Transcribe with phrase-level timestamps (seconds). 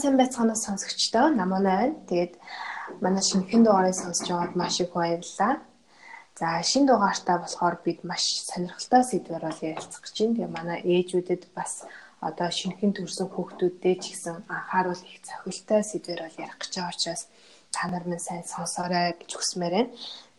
[0.00, 1.96] сайн байцгаана сонсогчдоо наманаа байна.
[2.08, 2.34] Тэгээд
[3.04, 5.54] манай шинэхэн дугаарыг сонсож байгаад маш их баярлалаа.
[6.38, 10.34] За шинэ дугаартаа болохоор бид маш сонирхолтой сэдвээр бол ярилцах гэж байна.
[10.36, 11.72] Тэгээ манай ээжүүдэд бас
[12.20, 17.22] одоо шинэхэн төрсэн хүүхдүүдтэй ч гэсэн анхааруул их цохилтой сэдвээр бол ярих гэж байгаа учраас
[17.74, 19.90] та нар минь сайн сонсоорой гэж хүсмээр байна.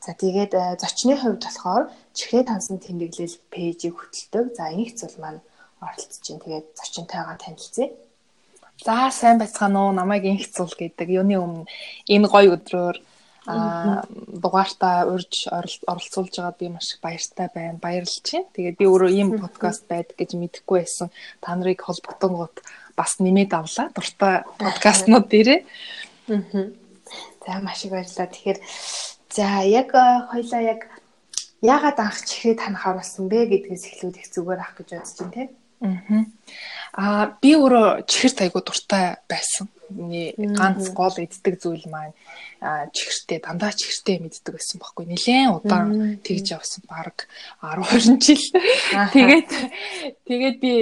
[0.06, 1.84] За тэгээд э, зочны хувьд болохоор
[2.18, 4.46] чихрээ тансан тэмдэглэл пэйжийг хөтэлдэг.
[4.58, 5.42] За энэхц бол маань
[5.82, 6.44] оролцож байна.
[6.46, 7.88] Тэгээд зочинтойгоо танилцъя.
[8.86, 9.92] За сайн байцгаана уу?
[9.92, 11.10] Намайг инх цул гэдэг.
[11.10, 11.66] Юуны өмнө
[12.08, 12.98] энэ гоё өдрөөр
[13.48, 17.80] а дугаартаа урьж оролцуулж байгаад би маш их баяртай байна.
[17.80, 18.52] Баярлж байна.
[18.54, 21.10] Тэгээд би өөрөө ийм подкаст байдаг гэж мэдэхгүй байсан.
[21.40, 22.60] Та нарыг холбогдсон гот
[23.00, 23.88] бас нэмээд авлаа.
[23.96, 25.60] Дуртай подкастнууд дээрээ.
[27.48, 28.28] За маш их баярлалаа.
[28.28, 28.60] Тэгэхээр
[29.32, 29.90] за яг
[30.28, 30.82] хоёлаа яг
[31.64, 35.50] яагаад анх чихрээ танах оруулсан бэ гэдгээс эхлүүд их зүгээр ах гэж бодож байна тийм.
[35.82, 37.38] Аа.
[37.42, 39.70] Би өөрөө чихэр тайгуу дуртай байсан.
[39.88, 42.18] Миний ганц гол эддэг зүйл маань
[42.92, 45.06] чихэртэй дандаа чихэртэй мэддэг байсан байхгүй.
[45.06, 47.30] Нилээн удаан тэгж явсан баг
[47.62, 48.44] 12 жил.
[49.14, 49.50] Тэгээд
[50.26, 50.74] тэгээд би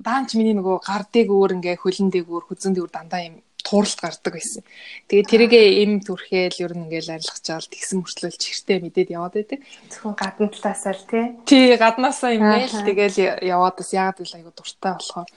[0.00, 4.64] даанч миний нөгөө гар дээгүүр ингээ хөлн дээгүүр хүзэн дээгүүр дандаа юм тууралт гардаг байсан.
[5.12, 9.60] Тэгээд тэрийгээ им түрхээл ер нь ингээл арилгах жаал тэгсэн мөрчлөлч хэртэй мэдээд яваад байдаг.
[9.92, 11.24] Зөвхөн гадна талаасаа л тий.
[11.44, 15.28] Тий, гаднаасаа имэйл тэгэл яваад бас яагаад вэ айгу дуртай болохоор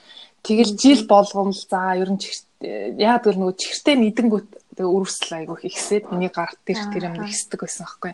[0.48, 2.23] тэгэл жил болгоом л за ер нь
[2.64, 7.59] яагаад гэвэл нөгөө чихэртэй мэдэнгүүт тэгээ үрсэл айгу ихсээд миний гарт дээр тэр юм ихсдэг
[7.59, 8.14] байсан аахгүй.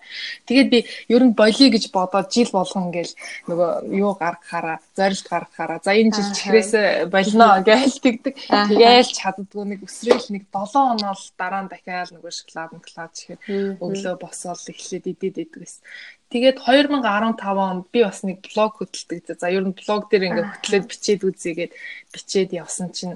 [0.50, 0.80] Тэгээд би
[1.14, 3.14] ер нь болиё гэж бодоод жил болгон ингээл
[3.48, 6.72] нөгөө юу гаргахаараа, зорилт гаргахаараа за энэ жил чихрээс
[7.14, 8.34] болно гэж тэгдэг.
[8.50, 13.40] Тэгээл чаддгүй нэг өсрөөл нэг 7 оноо л дараа нь дахиад нөгөө шоколад моклад чихэр
[13.78, 15.84] өглөө босоод эхлээд идээд идэг байсан.
[16.28, 19.40] Тэгээд 2015 онд би бас нэг блог хөтэлдэг.
[19.40, 21.74] За ер нь блог дээр ингээд хөтлөөд бичээд үзьегээд
[22.12, 23.16] бичээд явсан чинь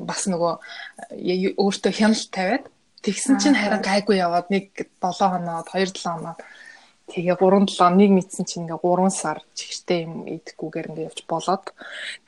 [0.00, 0.54] бас нөгөө
[1.16, 2.64] э, өөртөө хяналт тавиад
[3.04, 6.40] тэгсэн чинь харин гайгүй яваад нэг 7 хоноод 2 7 хоноод
[7.10, 11.64] тэгээ 3 7 нэг мэдсэн чинь ингээ 3 сар чихтэй юм идэхгүйгээр ингээ явж болоод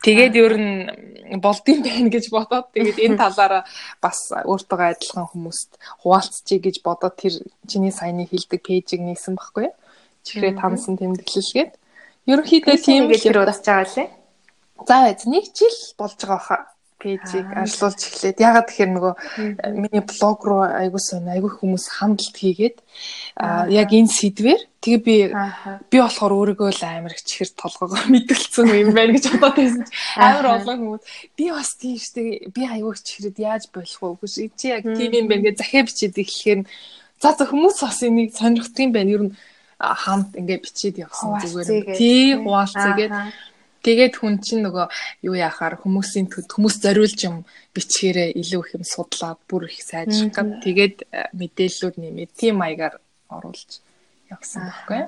[0.04, 3.62] тэгээд ер нь болдсон байх гэж бодоод тэгээд энэ талаараа
[4.02, 5.70] бас өөртөө адилхан хүмүүст
[6.02, 7.34] хуваалцчихъя гэж бодоод тэр
[7.68, 9.70] чиний саяны хилдэг пэйжийг нээсэн байхгүй
[10.24, 11.72] чихрээ тансан тэмдэглэлгээд
[12.26, 14.10] ерөнхийдөө тийм л удаж байгаа лээ.
[14.88, 16.71] За нэг жил болж байгаа хаа
[17.02, 18.38] пэйжийг ажиллуулж эхлээд.
[18.38, 19.14] Ягаад тэгэхээр нөгөө
[19.74, 22.78] миний блог руу айгуу сон айгуу хүмүүс хандлт хийгээд
[23.74, 24.62] яг энэ сэдвэр.
[24.78, 25.16] Тэгээ би
[25.90, 29.84] би болохоор өөрийгөө л амар их чихэр толгоогоо мэдгэлцсэн юм байна гэж бодоод байсан.
[29.90, 31.02] Чи амар олон хүмүүс
[31.34, 32.22] би бас тийм штэ
[32.54, 34.30] би айгуу чихэрэд яаж болох вэ?
[34.30, 36.60] Гэж чи яг тийм юм байна гэж захиа бичээд эхлэхээр
[37.18, 39.10] за за хүмүүс бас энийг сонирхдаг юм байна.
[39.10, 39.34] Ер нь
[39.82, 43.12] хамт ингээ бичээд явсан зүгээр тий хуваалцаагээд
[43.82, 44.86] Тэгээд хүн чинь нөгөө
[45.26, 47.36] юу яхаар хүмүүсийн хүмүүс зориулж юм
[47.74, 53.02] бичгээрээ илүү их юм судлаад бүр их сайжрах гад тэгээд э, мэдээллүүд нэмээд тийм маягаар
[53.26, 53.82] оруулж
[54.30, 55.02] явсан байхгүй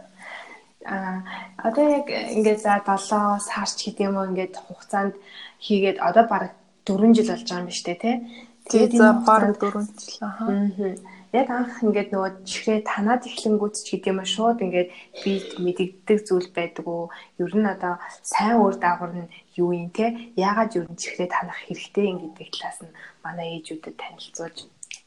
[0.85, 1.23] а
[1.63, 5.15] одоо яг ингээд за 7 сарч гэдэг юм уу ингээд хугацаанд
[5.63, 6.53] хийгээд одоо баг
[6.85, 8.17] 4 жил болж байгаа юм ба штэ тий
[8.65, 14.11] Тэгээд за баг 4 жил аа яг анх ингээд нөгөө чихрээ танаад эхлэнгүүт ч гэдэг
[14.15, 14.91] юм а шууд ингээд
[15.27, 17.11] би мэдэгддэг зүйл байдаг уу?
[17.43, 20.15] Ер нь одоо сайн үр дагавар нь юу юм те?
[20.39, 22.95] Яагаад ер нь чихрээ танах хэрэгтэй юм гэдэг талаас нь
[23.27, 24.59] манай ээжүүдэд танилцуулж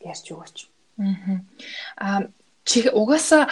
[0.03, 0.57] ярьж өгөөч.
[2.03, 2.27] Аа
[2.67, 3.47] чих угаасаа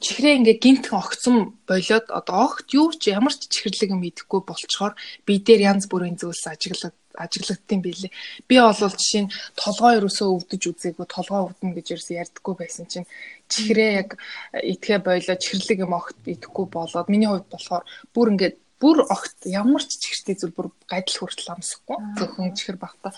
[0.00, 4.96] чихрээ ингээ гинт огцсон болоод одоо огт юу ч ямар ч чихэрлэг юм идэхгүй болчоор
[5.28, 8.12] би дээр янз бүрийн зүйлс ажиглаад ажиглагдсан билээ.
[8.48, 13.10] Би бол жишээ нь толгой ерөөсөө өвдөж үзээгүй толгой өвдөн гэж ерөөсөө ярьдаггүй байсан чинь.
[13.50, 14.08] Чихрээ яг
[14.54, 17.84] идэхэ бойлоо чихэрлэг юм огт идэхгүй болоод миний хувьд болохоор
[18.14, 23.12] бүр ингээд бүр огт ямар ч чихэртэй зүйл бүр гадил хүртэл амсахгүй зөвхөн чихэр багтаа.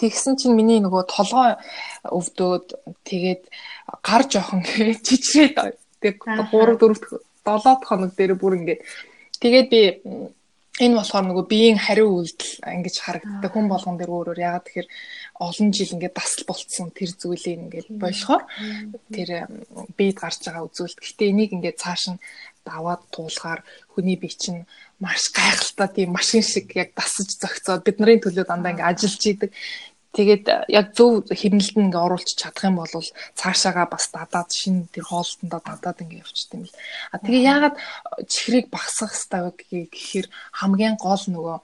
[0.00, 1.60] Тэгсэн чинь миний нөгөө толгой
[2.08, 2.66] өвдөөд
[3.04, 3.42] тэгээд
[4.00, 4.64] гар жоохон
[5.06, 6.96] чичрээд тэг 3 4
[7.44, 8.80] 7 хоног дээр бүр ингээд.
[9.42, 9.82] Тэгээд би
[10.80, 13.52] энэ болохоор нөгөө биеийн хариу үйлдэл ингэж харагддаг.
[13.52, 14.40] Хүн болгон дээр өөрөөр.
[14.40, 14.88] Ягаад тэгэхээр
[15.44, 18.42] олон жил ингээд дасал болцсон тэр зүйлийг ингээд болохоор
[19.12, 19.28] тэр
[19.92, 20.96] биед гарч байгаа үзүүлэлт.
[20.96, 22.22] Гэхдээ энийг ингээд цааш нь
[22.64, 23.60] даваад туулахаар
[23.92, 24.64] хүний бие чинь
[24.96, 25.88] маш гайхалтай.
[25.92, 29.50] Тийм машин шиг яг дасаж зөгцөөд бидний төлөө дандаа ингээд ажиллаж идэг.
[30.12, 32.92] Тэгээд э, яг зөв хэмнэлд нь ингээ оруулж чадах юм бол
[33.32, 36.76] цаашаага бас дадаад шин тэр хоолтондоо дадаад ингээ явчихдаг юм л.
[37.12, 37.76] А тэгээ яагаад
[38.28, 41.56] чихрийг багсгах хэрэгтэй гэхээр хамгийн гол нөгөө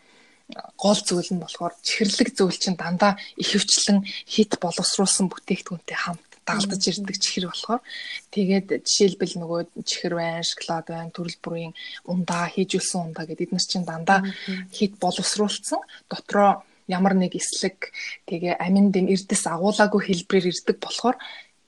[0.81, 7.17] гол зүйл нь болохоор чихэрлэг зүйл чинь дандаа ихэвчлэн хит боловсруулсан бүтээгдэхүүнтэй хамт дагалдаж ирдэг
[7.21, 7.85] чихэр болохоор.
[8.33, 11.77] Тэгээд жишээлбэл нөгөө чихэр байна, шоколад байна, төрөл бүрийн
[12.09, 14.25] ундаа, хийжүүлсэн ундаа гэдэг эдгээр чинь дандаа
[14.73, 17.93] хит боловсруулсан дотроо ямар нэг эслэг
[18.26, 21.17] тэгээ амин дэм эрдэс агуулаагүй хэлбэрээр ирдэг болохоор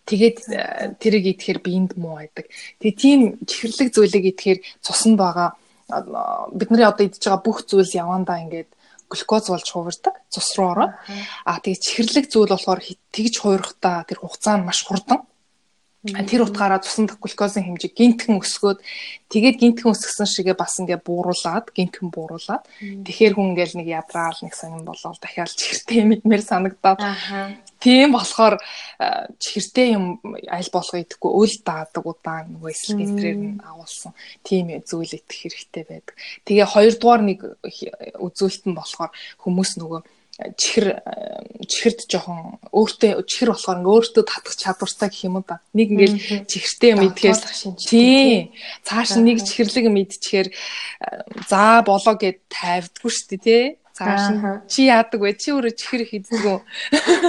[0.08, 0.60] тэгээд э,
[0.98, 2.48] тэрийг идэхээр биеинд муу байдаг.
[2.80, 5.54] Тэгээ тийм чихэрлэг зүйлийг идэхээр цуснд байгаа
[6.52, 8.70] бидний одоо идж байгаа бүх зүйлс явандаа ингээд
[9.10, 10.92] глюкоз болж хувирдаг цус руу ороод
[11.44, 12.80] а тэгээ чихэрлэг зүйл болохоор
[13.14, 15.26] тэгж хуурахтаа тэр хугацаа нь маш хурдан
[16.00, 18.80] Тэр утгаараа цуснд глюкозын хэмжээ гинтхэн өсгөөд
[19.28, 24.56] тэгээд гинтхэн өсгсөн шигээ бас ингээ бууруулад гинтхэн бууруулад тэгэхээр хүн ингээл нэг ядраал нэг
[24.56, 27.04] сонирн болоод дахиад чихэртэй мэдмээр санагдаад.
[27.84, 28.56] Тийм болохоор
[29.36, 34.16] чихэртэй юм аль болох идэхгүй өл даадаг удаан нөгөө эсэл гинтрээр нь агуулсан.
[34.40, 36.16] Тийм зүйл идэх хэрэгтэй байдаг.
[36.48, 37.44] Тэгээ хоёрдугаар нэг
[38.16, 39.12] үзүүлэлт нь болохоор
[39.44, 40.00] хүмүүс нөгөө
[40.56, 40.86] чихэр
[41.68, 45.60] чихэрд жоохон өөртөө чихэр болохоор ингээ өөртөө татах чадвартай гэх юм да.
[45.76, 46.16] Нэг ингээл
[46.48, 47.40] чихэртэй юм идэхээс
[47.84, 48.54] тий.
[48.86, 50.48] Цааш нэг чихэрлэг юм идчихээр
[51.48, 53.64] за болоо гэд тавьдгүй шүү дээ тий.
[53.92, 55.36] Цааш чи яадаг вэ?
[55.36, 56.58] Чи өөрөө чихэр хийдэггүй.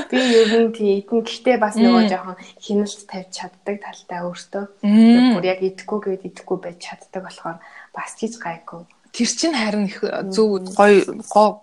[0.07, 4.65] Би ер нь тий идэн гэхдээ бас нөгөө жоохон хяналт тавьж чаддаг талтай өөртөө.
[5.35, 7.59] Бүр яг идэхгүй гэд идэхгүй байж чаддаг болохоор
[7.91, 9.99] бас тийж гайгүй тэр чинь харин их
[10.31, 11.03] зөв гой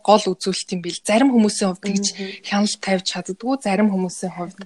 [0.04, 0.98] гол үзүүлэлт юм бил.
[1.00, 2.06] Зарим хүмүүсийн хувьд тэгж
[2.44, 4.58] хяналт тавьж чаддгүй, зарим хүмүүсийн хувьд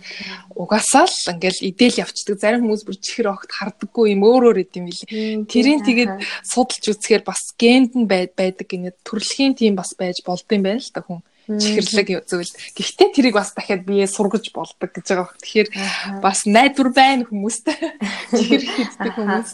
[0.54, 2.36] угаасаа л ингээл идэл явцдаг.
[2.42, 5.02] Зарим хүмүүс бүр чихэр огт харддаггүй юм өөр өөр идэм бил.
[5.46, 6.12] Тэрийг тэгээд
[6.42, 11.06] судалж үзэхээр бас генд нь байдаг гинэ төрөлхийн тийм бас байж болдсон байна л та
[11.06, 12.52] хүн чихэрлэг зүйл.
[12.76, 15.34] Гэхдээ тэрийг бас дахиад бие сургаж болдог гэж байгаа.
[15.42, 15.68] Тэгэхээр
[16.22, 17.74] бас найдвар байна хүмүүстэй.
[18.38, 19.50] Чихэр хийдэг хүмүүс.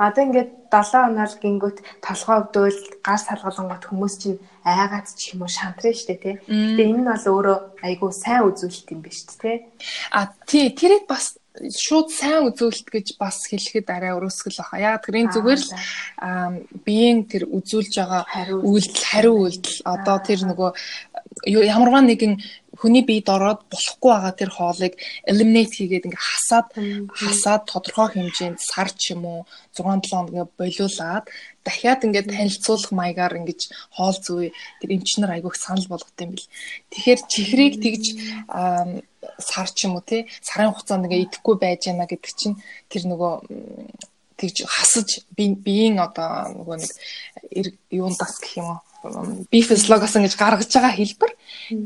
[0.00, 5.52] Одоо ингээд 7 хоноор гингүүт толгой өвдөөл гар салгалангууд хүмүүс чинь айгаад ч юм уу
[5.52, 6.34] шантрын штэ тий.
[6.48, 9.68] Гэтэ энэ нь бол өөрөө айгүй сайн үзүүлэлт юм биш тий.
[10.16, 14.80] А тий тэрийг бас шууд сайн үзүүлэлт гэж бас хэлэхэд арай өрөөсгөл баха.
[14.80, 15.70] Яг тэрийн зүгээр л
[16.88, 18.24] биеийн тэр үзүүлж байгаа
[18.64, 20.70] үйлдэл хариу үйлдэл одоо тэр нөгөө
[21.44, 22.40] ямарваа нэгэн
[22.82, 24.94] хүний биед ороод болохгүй байгаа тэр хоолыг
[25.30, 26.66] eliminate хийгээд ингээ хасаад
[27.14, 29.40] хасаад тодорхой хэмжээнд сар ч юм уу
[29.70, 31.24] 6 7 хоног ингээ болиулаад
[31.62, 33.60] дахиад ингээ танилцуулах маягаар ингэж
[33.94, 34.50] хоол зүй
[34.82, 36.50] тэр эмчнэр айгүйх санал болгот юм бил.
[36.90, 38.04] Тэгэхээр чихрийг тэгж
[39.38, 42.58] сар ч юм уу тий сарын хугацаанд ингээ идэхгүй байж яана гэдэг чинь
[42.90, 43.32] тэр нөгөө
[44.42, 45.08] тэгж хасаж
[45.38, 46.92] биеийн одоо нөгөө нэг
[47.94, 48.80] юундас гэх юм уу
[49.50, 51.32] би физиологоос ингэж гаргаж байгаа хэлбэр.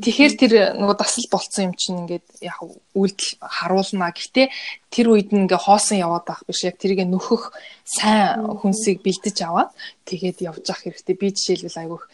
[0.04, 2.60] Тэгэхээр тэр нөгөө дасал болцсон юм чинь ингээд яг
[2.92, 4.12] үйлдэл харуулна.
[4.12, 4.46] Гэхдээ
[4.92, 7.56] тэр үед нь ингээ хоосон яваад байх биш яг тэрийг нөхөх
[7.88, 9.72] сайн хүнсийг бэлдэж аваад
[10.04, 11.16] тэгээд явж явах хэрэгтэй.
[11.16, 12.04] Би жишээлбэл айгүйх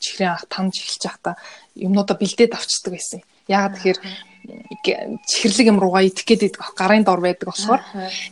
[0.00, 1.34] чихрийн ах тамж эхэлж байхдаа
[1.76, 3.20] юмнуудаа бэлдээд авчдаг байсан.
[3.44, 3.98] Яагаад тэгэхээр
[5.26, 7.82] чихэрлэг юм руугаа идэх гээд идэх гарын дор байдаг болохоор.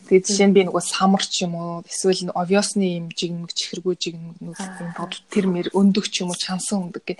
[0.08, 4.56] Тэгээд жишээ нь би нөгөө самарч юм уу эсвэл овёсны юм жигмэг чихэргүй жигмэг
[5.28, 7.14] тэр мэр өндөг ч юм уу чансан өндөг гэ.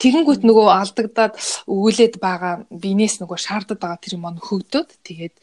[0.00, 1.34] Тэгэнгүүт нөгөө алдагдаад
[1.68, 5.34] өгүүлээд байгаа бинээс нөгөө шаардад байгаа тэр юм нөхөгдөөд тэгээд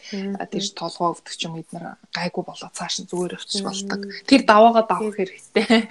[0.49, 4.01] тэр толгоо өвдөх ч юм эднэр гайгүй болоо цааш нь зүгээр өвчж болдог.
[4.25, 5.85] Тэр даваагаа давах хэрэгтэй.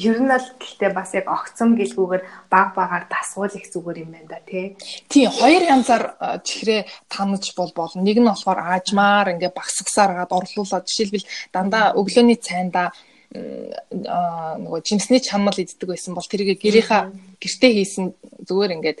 [0.00, 4.28] Ер нь л гэхдээ бас яг огцом гэлгүүгээр баг багаар дасвал их зүгээр юм байна
[4.32, 4.76] да тий.
[5.12, 8.02] Тий хоёр янзаар чихрээ танаж бол болно.
[8.02, 12.92] Нэг нь болохоор аажмаар ингээ багсагсаар гаад орлуулад жишээлбэл дандаа өглөөний цайндаа
[13.28, 18.16] нөгөө жимсний чанмал иддэг байсан бол тэрийг гэрийнхаа гэртээ хийсэн
[18.48, 18.98] зүгээр ингээд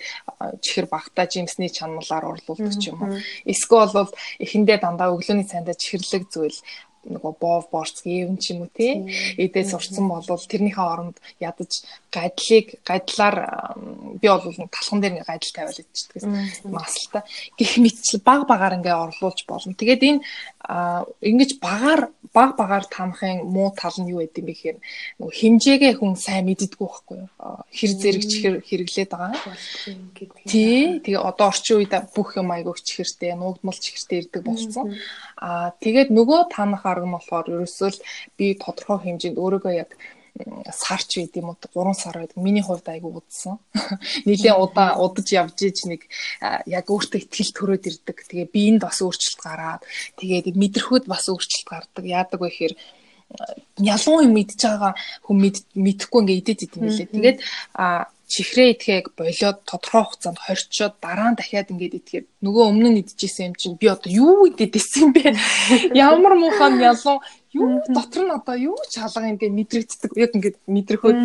[0.60, 3.16] чихэр багтаа жимсний чанмалаар урлуулдаг ч юм уу.
[3.48, 6.60] Эсвэл бол эхэндээ дандаа өглөөний цайндаа чихэрлэг зүйл
[7.06, 9.06] нөгөө боов борц гэвэн ч юм уу тий?
[9.38, 13.36] Эдээ сурцсан болвол тэрнийхээ оронд ядаж гадлыг гадлаар
[14.18, 16.22] би бол талхан дээр нэг гадал тавиал идчихдэг
[16.66, 17.24] масалта
[17.58, 19.74] гих мэтчил баг багаар ингээ орлуулж болно.
[19.78, 20.20] Тэгээд энэ
[20.66, 24.78] ингэж багаар баг багаар танахын муу тал нь юу гэдэг юм бэ гэхээр
[25.22, 27.30] нөгөө хэмжээгээ хүн сайн мэддэггүй байхгүй юу?
[27.78, 28.32] Хэр зэрэгч
[28.66, 29.38] хэрэглээд байгаа.
[30.50, 34.98] Тий тэгээ одоо орчин үед бүх юм айгууч хэртэй нуугдмал чихэртэй ирдэг болсон.
[35.38, 37.90] Аа тэгээд нөгөө танах арга нь болохоор ерөөсөө
[38.36, 39.94] би тодорхой хэмжээнд өөрийгөө яг
[40.72, 42.36] сарч байд юм уу 3 сар байдаг.
[42.36, 43.58] Миний хувьд айгүй удсан.
[44.28, 46.06] Нилийн удаа удаж явж иж нэг
[46.66, 48.16] яг өөртөө ихтгэл төрөөд ирдэг.
[48.28, 49.82] Тэгээ биеинд бас өөрчлөлт гараад
[50.20, 52.04] тэгээд мэдрэхүйд бас өөрчлөлт гардаг.
[52.04, 52.74] Яадаг вэ гэхээр
[54.24, 54.92] юм мэдж байгаа
[55.26, 55.36] хүн
[55.76, 57.12] мэдэхгүй ингээ идэж идэм билээ.
[57.12, 57.38] Тэгээд
[58.28, 63.48] чихрээ идэхийг болоод тодорхой хугацаанд хорчоод дараа нь дахиад ингээд идэхээр нөгөө өмнө нь идчихсэн
[63.48, 65.32] юм чинь би одоо юу идэдсэн юм бэ?
[65.96, 67.24] Ямар муухай ялуу
[67.58, 70.10] юу дотор нь одоо юу ч хаалга ингээд мэдрэгддэг.
[70.14, 71.18] Яг ингээд мэдрөхөд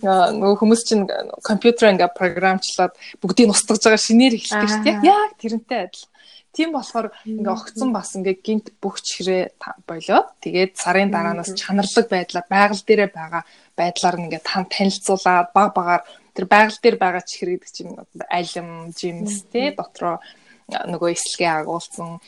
[0.00, 1.04] нөгөө хүмүүс чинь
[1.44, 5.04] компьютер ингээд програмчлаад бүгдийг устгаж байгаа шинээр эхэлдэг шүү дээ.
[5.04, 6.08] Яг тэрнтэй адил.
[6.54, 9.58] Тийм болохоор ингээ огцон бас ингээ гинт бүх чихрээ
[9.90, 13.42] болоод тэгээд сарын дараанаас чанарлаг байдлаар байгаль дээрээ байгаа
[13.74, 17.92] байдлаар ингээ тань танилцуулаад баг багаар тэр байгаль дээр байгаа чихэр гэдэг чинь
[18.30, 20.22] алим, жимс тий дотроо
[20.68, 22.20] нөгөө эслэгээ агуулсан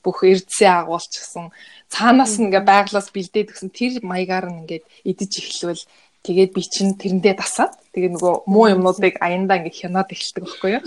[0.00, 1.52] бүх эрдсээ агуулчихсан.
[1.92, 3.70] Цаанаас нь ингээ байглаас бэлдээд өгсөн.
[3.72, 5.84] Тэр маягаар нь ингээд идэж эхлэвэл
[6.24, 10.84] тэгээд би чинь тэрэндээ дасаад тэгээ нөгөө муу юмнуудыг аяндаа ингээ хянаад эхэлдэг байхгүй юу?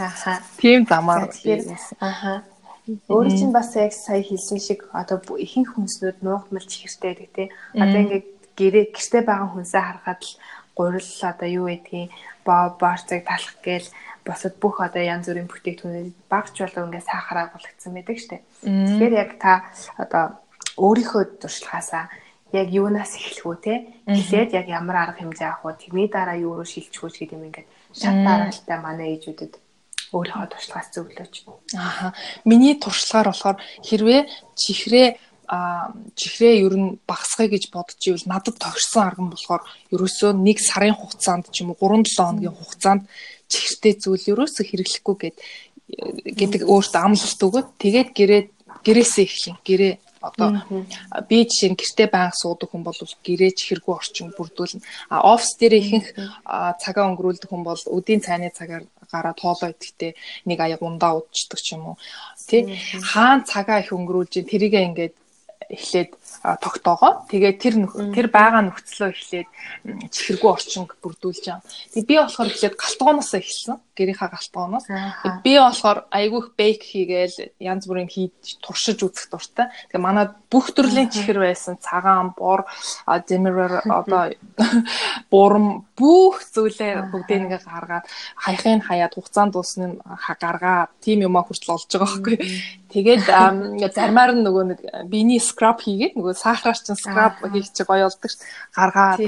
[0.00, 1.28] Ааха тийм замаар
[2.00, 2.44] ааха
[2.86, 7.48] Өөр чинь бас яг сая хэлсэн шиг одоо ихэнх хүнснүүд нуугдмал чихэртэй гэдэг тий.
[7.74, 10.38] Одоо ингээд гэрээ гэртээ байгаа хүнсээ харахад л
[10.78, 12.14] гурил одоо юу гэдгийг
[12.46, 13.90] боо борцыг талах гээл
[14.26, 18.42] босод бүх одоо янз бүрийн бүтээгдэхүүнүүд багч болов ингээд сахар агуулгдсан байдаг штеп.
[18.66, 20.42] Тэгэхээр яг та одоо
[20.76, 22.10] өөрийнхөө туршлагаасаа
[22.52, 23.74] яг юунаас эхлэх үү те
[24.06, 27.46] эхлээд яг ямар арга хэмжээ авах вэ тэрний дараа юу руу шилжих үү гэдэг юм
[27.48, 29.52] ингээд шат дараалтай манай ээжүүдэд
[30.14, 31.34] өөрийнхөө туршлагаас зөвлөж.
[31.74, 32.14] Ааха.
[32.44, 34.20] Миний туршлагаар болохоор хэрвээ
[34.54, 35.08] чихрээ
[35.48, 39.62] а чихрээ ер нь багасгая гэж бодож ивэл надад тохирсон арга нь болохоор
[39.94, 43.02] ерөөсөө нэг сарын хугацаанд ч юм уу 3-7 хоногийн хугацаанд
[43.52, 45.36] чихртэй зүйл ерөөсөө хэрэглэхгүй гэд
[46.38, 48.42] гэдэг өөртөө амлалт өгөөд тэгээд гэрээ
[48.86, 49.94] гэрээсээ эхлэн гэрээ
[50.26, 50.48] одоо
[51.28, 54.82] би жишээ нь гэртээ байнга суудаг хүн бол гэрээ чихэргүй орчин бүрдүүлнэ.
[55.12, 56.08] А офис дээр ихэнх
[56.82, 60.12] цагаа өнгөрүүлдэг хүн бол өдийн цайны цагаар гараад хоолоо идэхдээ
[60.50, 61.96] нэг аяг ундаа удчихдаг ч юм уу.
[62.50, 62.74] Тэ
[63.12, 65.14] хаан цагаа их өнгөрүүлж тэрийгээ ингээд
[65.70, 66.10] эхлээд
[66.62, 67.26] тогтоогоо.
[67.30, 67.74] Тэгээд тэр
[68.14, 69.48] тэр байгаа нөхцлөө эхлээд
[70.14, 71.66] чихэргүй орчинг бүрдүүлж байгаа.
[71.94, 73.76] Тэгээд би болохоор эхлээд галтгооноос эхэлсэн.
[73.96, 74.86] Гэрийнхаа галтгооноос.
[75.42, 79.72] Би болохоор айгүй их бейк хийгээл янз бүрийн хийж туршиж үзэх дуртай.
[79.90, 81.80] Тэгээд манай бүх төрлийн чихэр байсан.
[81.80, 82.68] Цагаан, бор,
[83.26, 84.30] демерер одоо
[85.32, 88.04] бурам бүх зүйлээ бүгдээ нэгэ гаргаад
[88.36, 89.96] хаяхын хаяад хугацаанд дуусны
[90.40, 92.36] гаргаа тийм юмаа хүртэл олж байгаа байхгүй.
[92.96, 94.80] Тэгээд зармаар нь нөгөө нэг
[95.12, 98.40] биений скраб хийгээд нөгөө сахараар чинь скраб хийх чи гоё болдог ш.
[98.72, 99.20] Гаргаад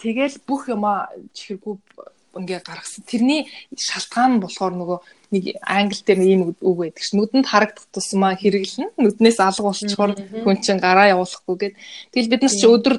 [0.00, 1.76] тэгэл бүх юмаа чихэргүй
[2.40, 3.04] ингээ гаргасан.
[3.04, 4.98] Тэрний шалтгаан нь болохоор нөгөө
[5.32, 7.16] нэг англи дээр ийм үг байдаг ш.
[7.16, 11.74] Нүдэнд харагдах тусмаа хэрэглэн нүднээс алга болчихоор хүн чинь гараа явуулахгүй гэд.
[12.12, 12.94] Тэгэл бид нар чи өдөр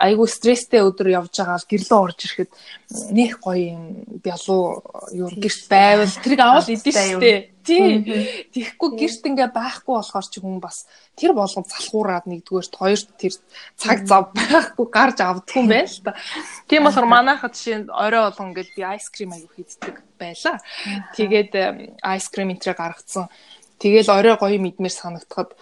[0.00, 2.50] айгүй стресстэй өдөр явж байгаа л гэрлөө орж ирэхэд
[3.12, 3.84] нэх гоё юм
[4.24, 4.80] бялуу
[5.12, 7.54] юу гэрт байвал тэрийг авал идэв штэ.
[7.64, 8.04] Тий.
[8.52, 10.84] Тэгэхгүй гэрт ингээ байхгүй болохоор чи хүн бас
[11.16, 13.34] тэр болгон залхуураад нэгдүгээрт хоёрт тэр
[13.80, 16.12] цаг зав байхгүй гарч авдгүй юм байна л та.
[16.68, 20.60] Тийм болохоор манайхад жишээ орой болгон ингээл би айскрим аягүй хийддэг байла.
[21.16, 21.50] Тэгээд
[22.02, 23.28] айс крем энтрэ гаргацсан.
[23.78, 25.52] Тэгэл орой гоё мэдмээр санагдахад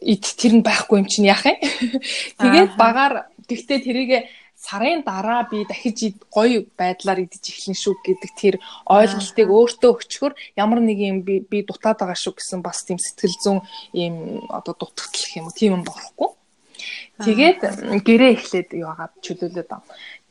[0.00, 1.58] ид тэр нь байхгүй юм чинь яах юм.
[2.40, 4.18] Тэгээд багаар тэгтээ тэрийгэ
[4.56, 8.54] сарын дараа би дахиж гоё байдлаар идэж эхлэн шүү гэдэг тэр
[8.88, 13.36] ойлголтыг өөртөө өчгөр ямар нэг юм би би дутаад байгаа шүү гэсэн бас тийм сэтгэл
[13.44, 13.60] зүйн
[13.92, 14.14] ийм
[14.48, 16.30] одоо дутагдал гэх юм уу тийм юм болохгүй.
[17.14, 17.60] Тэгээд
[18.02, 19.84] гэрээ эхлээд юу агаад чөлөөлөд ам.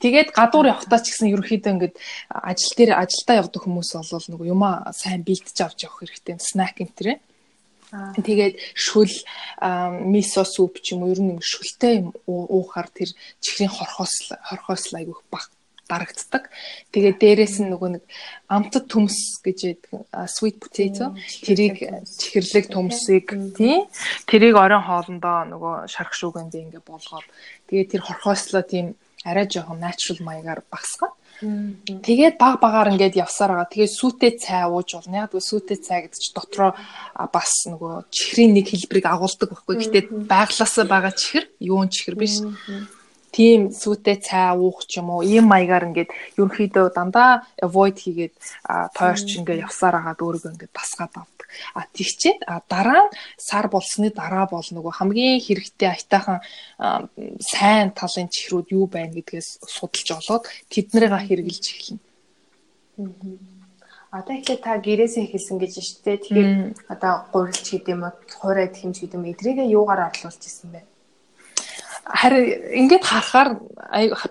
[0.03, 1.95] Тэгээд гадуур явахдаа ч гэсэн ерөөхдөө ингээд
[2.27, 6.35] ажил дээр ажилдаа явдаг хүмүүс бол нөгөө юмаа сайн бэлдэж авч явах хэрэгтэй.
[6.43, 7.23] Снак энтрээ.
[8.19, 9.07] Тэгээд шүл
[10.03, 15.23] мисо суп ч юм уу ер нь шүлтэй юм уухаар тэр чихрийн хорхоос хорхоос айгүйх
[15.31, 15.47] баг
[15.87, 16.49] дарагддаг.
[16.91, 18.03] Тэгээд дээрэс нь нөгөө нэг
[18.51, 21.13] амтд төмс гэж яддаг sweet potato
[21.45, 21.79] тэрийг
[22.19, 23.85] чихэрлэг төмсийг тий
[24.25, 27.27] тэрийг оройн хоолндоо нөгөө шарх шүүгэнд ингээ болгоод
[27.67, 33.73] тэгээд тэр хорхоослоо тийм арай жоохон natural маягаар багсгаад Тэгээд баг багаар ингээд явсаар байгаа.
[33.73, 35.27] Тэгээд сүйтэй цай ууж болно.
[35.27, 36.71] Яг сүйтэй цай гэдэг чинь дотроо
[37.33, 39.75] бас нөгөө чихрийн нэг хэлбэрийг агуулдаг байхгүй.
[39.81, 39.99] Гэтэ
[40.29, 42.39] байглаасаа байгаа чихэр, юун чихэр биш.
[43.33, 48.37] Тийм сүйтэй цай уух ч юм уу, ийм маягаар ингээд ерөнхийдөө дандаа avoid хийгээд
[48.93, 51.32] тойрч ингээд явсаар агаад өөрийгөө ингээд тасгаад ав
[51.73, 56.39] А тэгчээд дараа нь сар болсны дараа бол нөгөө хамгийн хэрэгтэй аятайхан
[57.39, 62.01] сайн талын чихрүүд юу байна гэдгээс судалж олоод тэднэрийг хэрэгжилж эхэлнэ.
[64.13, 66.17] Одоо ихлэ та гэрээсээ эхэлсэн гэж байна шүү дээ.
[66.21, 66.51] Тэгэхээр
[66.93, 70.92] одоо гурилч гэдэг юм уу, хуурайд хэмж гэдэг юм эдрийгээ юугаар орлуулж исэн бэ?
[72.03, 72.43] Харин
[72.83, 73.49] ингээд харахаар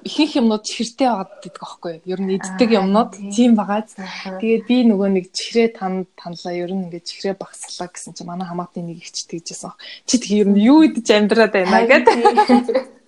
[0.04, 2.04] ихэнх юмнууд чихэртэй байгаад гэдэг аахгүй юу.
[2.12, 3.88] Ер нь иддэг юмнууд тийм байгаа.
[3.88, 8.44] Тэгээд би нөгөө нэг чихрээ танд танлаа ер нь ингээд чихрээ багслаа гэсэн чинь манай
[8.44, 9.72] хамаатны нэг ихч тэгжсэн.
[10.04, 12.92] Чи тэг ер нь юу идэж амьдраад байна гэдэг.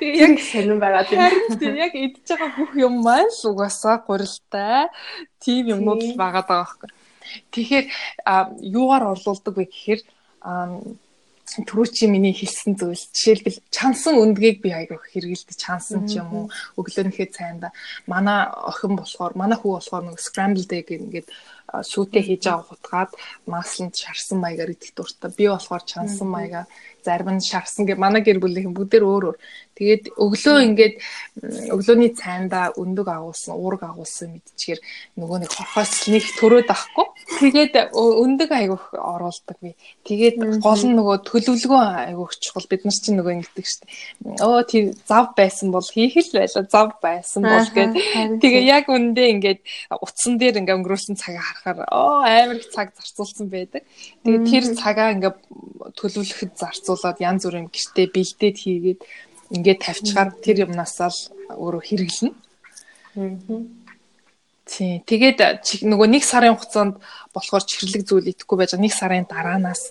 [0.00, 1.20] Яг сонирн байгаа тийм.
[1.76, 4.88] Яг идэж байгаа бүх юм маань л угаасаа гурилтай
[5.40, 6.88] тийм юмнууд л байгаа даа аахгүй.
[7.52, 7.86] Тэгэхээр
[8.72, 10.00] юугаар орлуулдаг вэ гэхээр
[11.56, 13.04] түрүү чи миний хэлсэн зүйл.
[13.14, 16.44] Жишээлбэл чансан өндгийг би айгүйх хэрэгэлдэг чансан ч юм уу
[16.76, 17.72] өглөөнийхөө цайнда
[18.06, 21.28] манай охин болохоор манай хүү болохоор нэг scrambled egg ингээд
[21.68, 23.10] сүүтэй хийж авах утгаад
[23.46, 26.68] масланд шарсан маягаар идэх дуртай би болохоор чансан маягаар
[27.04, 29.38] зарим нь шарсан гэ манай гэр бүлийн бүгдээр өөр өөр.
[29.78, 30.94] Тэгээд өглөө ингээд
[31.70, 34.80] өглөөний цайндаа өндөг агуулсан, уург агуулсан мэдчихээр
[35.14, 37.06] нөгөө нэг хорхоос нэг төрөөд ахгүй.
[37.38, 39.78] Тэгээд өндөг айгуух оруулдаг би.
[40.02, 42.66] Тэгээд гол нь нөгөө төлөвлөгөө айгуух чухал.
[42.66, 44.42] Бид нар чинь нөгөө ингэдэг шүү дээ.
[44.42, 46.66] Өө тийм зав байсан бол хийх л байла.
[46.66, 47.94] Зав байсан бол гэд.
[48.42, 49.60] Тэгээ яг үндэ ингээд
[49.94, 53.82] утсан дээр ингээд өнгөрүүлсэн цагаа харахаар оо амар их цаг зарцуулсан байдаг.
[54.22, 55.38] Тэгээд тэр цагаа ингээд
[55.98, 59.00] төлөвлөхөд зарцуулаад янз бүрийн гэртээ бэлдээд хийгээд
[59.56, 61.20] ингээд тавьчихаар тэр юмнасаа л
[61.58, 62.34] өөрөө хэрэглэнэ.
[64.68, 65.00] Тий.
[65.02, 65.38] Тэгээд
[65.88, 67.00] нөгөө нэг сарын хугацаанд
[67.32, 68.84] болохоор чихэрлэг зүйл идэхгүй байж байгаа.
[68.84, 69.82] Нэг сарын дараанаас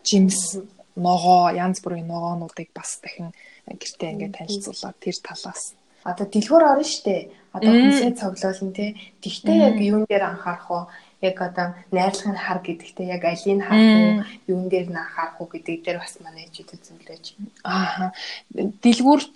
[0.00, 0.56] жимс
[0.96, 3.36] ногоо янз бүрийн ногоонуудыг бас дахин
[3.68, 7.28] гэртээ ингээд танилцуулаад тэр талаас одоо дэлгүүр орно штэ.
[7.56, 8.90] Одоо хүнсээ цоглуулна тий.
[9.24, 10.84] Тэгтээ яг юун дээр анхаарах уу?
[11.20, 15.80] яг одоо найрлагын хар гэдэгтээ яг алийг харах уу, юун дээр нь анхаарах уу гэдэг
[15.80, 17.24] дээр бас манай ичид үзэмлэж.
[17.64, 18.12] Аа.
[18.52, 19.34] Дэлгүүрт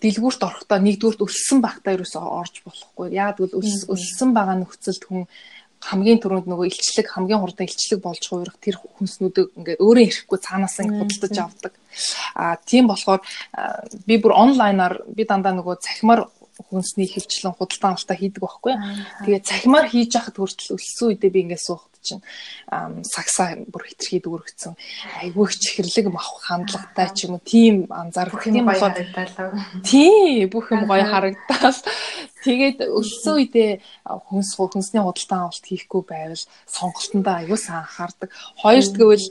[0.00, 3.12] дэлгүүрт орохдоо нэгдүгürt өссөн багтаа ерөөсөө орж болохгүй.
[3.12, 5.28] Яг тэгвэл өссөн байгаа нөхцөлд хүн
[5.82, 10.78] хамгийн түрүүнд нөгөө илчлэг хамгийн хурдан илчлэг болж хуурах тэр хүнснүүдийг ингээд өөрөө ирэхгүй цаанаас
[10.78, 11.72] ингээд худалдаж авдаг.
[12.38, 13.20] Аа тийм болохоор
[14.06, 18.74] би бүр онлайнаар би дандаа нөгөө цахимаар хүнсний хөвчлэн худалдан авалтаа хийдэг байхгүй.
[19.24, 22.22] Тэгээ цахимаар хийж яхад хүртэл өссөн үедээ би ингээд суух чинь
[23.06, 24.74] сагсаа бүр хитрхий дүүргэсэн
[25.22, 27.42] айгүй их чихэрлэг мах хандлагатай ч юм уу.
[27.46, 28.98] Тийм анзаарах юм болоод
[29.86, 31.78] тий бүх юм гоё харагдаад
[32.42, 33.70] тэгээд өлсөн үедээ
[34.02, 38.28] хүнс хүнсний худалдан авалт хийхгүй байвал сонголтондоо айгүй сан анхаардаг.
[38.58, 39.26] Хоёр тэгвэл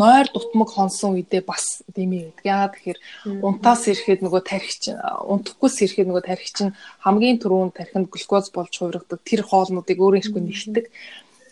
[0.00, 2.98] нойр дутмаг хонсон үедээ бас дэмий гэдэг яа тэгэхээр
[3.44, 4.82] унтаас ирэхэд нөгөө тархич
[5.28, 9.20] унтахгүйс ирэхэд нөгөө тархич нь хамгийн түрүүнд тархинд глюкоз болж хувиргадаг.
[9.20, 10.84] Тэр хоолнуудыг өөрөө ирэхгүй нэгтдэг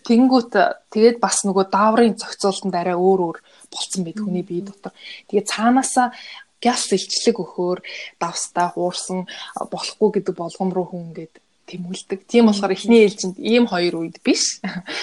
[0.06, 0.52] Тэнгүүт
[0.94, 3.38] тэгээд бас нөгөө дааврын зохицуултанд арай өөр өөр
[3.72, 4.92] болцсон байд хүний бие дотор.
[5.28, 6.12] Тэгээд цаанаасаа
[6.62, 7.78] гяс илчлэг өгөхөөр
[8.22, 9.26] давстаа хуурсан
[9.72, 11.34] болохгүй гэдэг болгон руу хүн ингээд
[11.68, 12.24] тэмүүлдэг.
[12.24, 14.58] Тийм болохоор эхний ээлжинд ийм хоёр үед биш.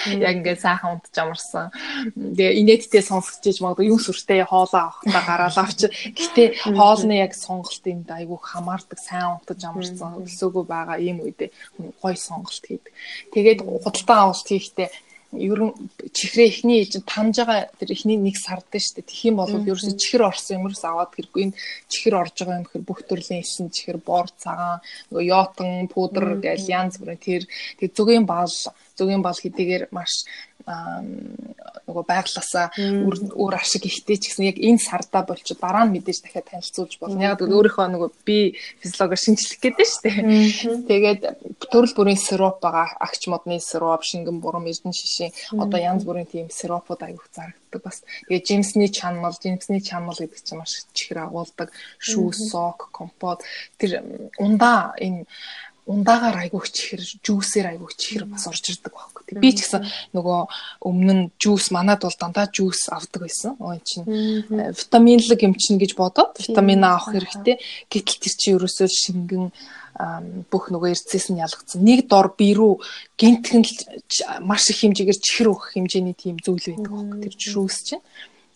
[0.10, 1.70] Яг ингээд сайхан унтж амарсан.
[2.18, 5.88] Тэгээ инээдтэй сонсгож магадгүй юм сүртэй хоолоо авахтаа гараал авч.
[6.18, 10.26] Гэтэ хоолны яг сонголт энд айгүй хамаардаг сайн унтж амарсан.
[10.26, 11.54] Өсөөгөө байгаа ийм үедээ
[12.02, 12.94] гой сонголт хийдэг.
[13.32, 14.90] Тэгээд худалдан авалт хийхдээ
[15.38, 15.74] ер нь
[16.16, 19.10] чихрээ ихний ээж нь танж байгаа тэр ихний нэг сард нь шүү дээ.
[19.10, 21.42] Тэх юм бол ерөөсө чихэр орсон юмрс аваад хэрэггүй.
[21.52, 21.58] Энэ
[21.92, 24.80] чихэр орж байгаа юм гэхээр бүх төрлийн эсэн чихэр бор цагаан
[25.12, 27.44] нөгөө йотон пудр гэж янз бүрийн тэр
[27.80, 28.52] тэг зүгийн бал
[28.96, 30.24] зүгийн бал хэдийгээр маш
[30.66, 36.50] нөгөө байглаасаа өөр ашиг ихтэй ч гэсэн яг энэ сарда болчих дараа нь мэдээж дахиад
[36.50, 37.22] танилцуулж болно.
[37.22, 40.18] Яг л өөрийнхөө нөгөө би физиологоор шинжлэх гэдэг шүү дээ.
[40.90, 41.22] Тэгээд
[41.70, 42.98] төрөл бүрийн сироп байгаа.
[42.98, 48.02] Агч модны сироп, шингэн бурам, эрдэнэ шишин одоо янз бүрийн тийм сиропууд аяг зарагддаг бас.
[48.26, 51.70] Тэгээд жимсний чанмал, жимсний чанмал гэдэг чинь маш чихэр агуулдаг.
[52.02, 53.46] Шүү, сок, компот
[53.78, 54.02] тэр
[54.42, 55.30] ундаа энэ
[55.86, 59.24] ундаагаар айгуух чихэр жүүсээр айгуух чихэр бас орж ирдэг байхгүй.
[59.30, 59.86] Тэг би ч гэсэн
[60.18, 60.40] нөгөө
[60.82, 63.54] өмнө нь жүүс манад бол дандаа жүүс авдаг байсан.
[63.62, 67.62] Өө чинь э, витаминлэг юм чинь гэж бодоод витамин авах хэрэгтэй.
[67.90, 69.46] Гэтэл тэр чинь ерөөсөө шингэн
[70.52, 71.80] бүх нөгөө эрцээс нь ялгцсан.
[71.80, 72.84] Нэг дор бие рүү
[73.16, 73.64] гинтгэн
[74.44, 77.20] маш их хэмжээгээр чихэр өгөх хэмжээний тийм зүйл байдаг байхгүй.
[77.24, 78.04] Тэр жүүс чинь.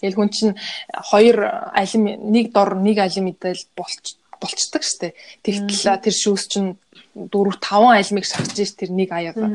[0.03, 0.55] Тэгэл хүн чинь
[0.91, 2.03] хоёр алим
[2.35, 5.13] нэг дор нэг алим идэл болч болцдог штэ.
[5.43, 6.75] Тэгтэл тэр шүүс чинь
[7.15, 9.47] 4 5 альмиг шахаж ш тэр нэг аяга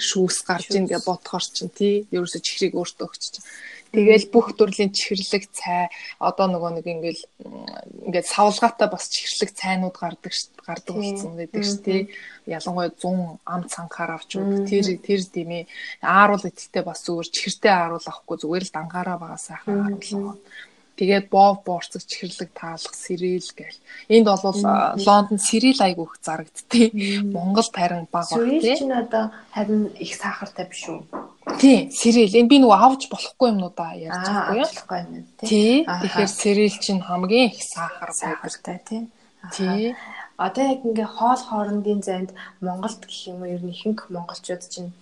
[0.00, 3.46] шүүс гарч ийн гэж бодохоор чинь тий ерөөсө чихрийг өөртөө өгч чинь.
[3.90, 5.90] Тэгэл бүх төрлийн чихэрлэг цай
[6.22, 7.22] одоо нөгөө нэг ингээл
[8.06, 10.30] ингээд савлгаатай бас чихэрлэг цайнууд гардаг
[10.62, 12.00] гардаг болсон гэдэг ш тий.
[12.46, 15.66] Ялангуяа 100 ам цанхаар авч өгдөг тэр тэр димээ
[16.06, 20.38] ааруул идэхтэй бас зүгээр чихэртэй ааруул авахгүй зүгээр л дангаараа байгаа сайхан ааруул
[21.00, 23.80] Тэгээд бов борцог чихэрлэг таалах сэрэл гээл.
[24.12, 24.52] Энд бол
[25.00, 26.92] Лондонд сэрэл айгу их зарагдтыг.
[27.24, 28.60] Монгол харин бага баг тий.
[28.60, 31.00] Сэрэл чинь одоо харин их сахартай биш үү?
[31.56, 32.36] Тий, сэрэл.
[32.36, 34.28] Энэ би нөгөө авч болохгүй юмнуудаа ярьж
[34.84, 35.88] байгаа юм тий.
[35.88, 39.08] Тэгэхээр сэрэл чинь хамгийн их сахар сахартай тий.
[39.56, 39.96] Тий.
[40.36, 44.92] Одоо яг ингээ хоол хоорондын зайд Монголд гэх юм уу ер нь ихэнх монголчууд чинь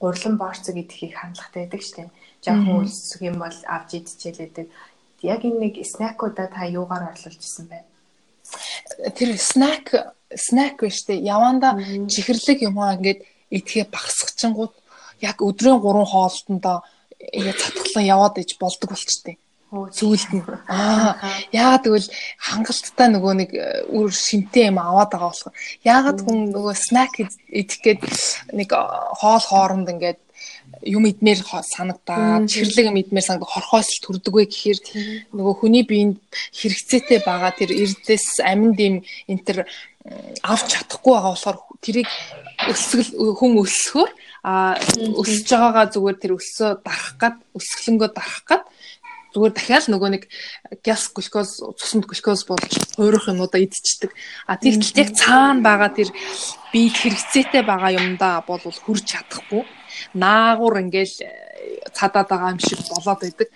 [0.00, 2.08] гурлан борцог идэхийг хандлагатай байдаг штеп.
[2.44, 4.68] Жаахан үлсэх юм бол авч идчихэлээдэг
[5.24, 7.82] яг энэ нэг снакуудаа та юугаар орлуулж исэн бэ?
[9.16, 11.24] Тэр снак снак биш үү?
[11.24, 11.80] Яванда
[12.12, 12.94] чихэрлэг юм аа.
[12.96, 14.74] Ингээд идэхээ багсгчингууд
[15.24, 16.84] яг өдрийн 3 хоолтондоо
[17.32, 19.38] ингээд цатглан яваад иж болдог болчтой
[19.74, 20.44] зүйлд нь.
[20.70, 21.18] Аа.
[21.50, 22.08] Яагаад гэвэл
[22.38, 23.50] хангалттай нөгөө нэг
[23.90, 25.56] үр шимтэй юм аваад байгаа болохоор.
[25.82, 28.02] Яагаад хүн нөгөө снак идэх гээд
[28.54, 30.20] нэг хоол хооронд ингээд
[30.84, 34.78] юм идмээр санагдаад чихэрлэг юм идмээр санагдаад хорхоос л төрдөг вэ гэхээр
[35.32, 36.20] нөгөө хүний биеинд
[36.52, 38.96] хэрэгцээтэй байгаа тэр эрдэс аминд юм
[39.28, 39.58] энэ төр
[40.44, 42.08] авч чадахгүй байгаа болохоор тэрийг
[42.68, 44.10] өсгөл хүн өсөхөөр
[44.44, 44.76] а
[45.20, 48.64] өсөж байгаагаа зүгээр тэр өссөө дарах гад өсгөлөнгөө дарах гад
[49.34, 50.24] зүгээр дахиад нөгөө нэг
[50.86, 54.14] газ глюкоз цуснд глюкоз болж хуурах юмудаа идчихдэг.
[54.46, 56.08] А тэгтэл яг цаана байгаа тэр
[56.70, 59.66] бие хэрэгцээтэй байгаа юмдаа бол хүрч чадахгүй.
[60.14, 61.30] Наагур ингээл э,
[61.92, 63.48] цадаад байгаа юм шиг болоод байдаг.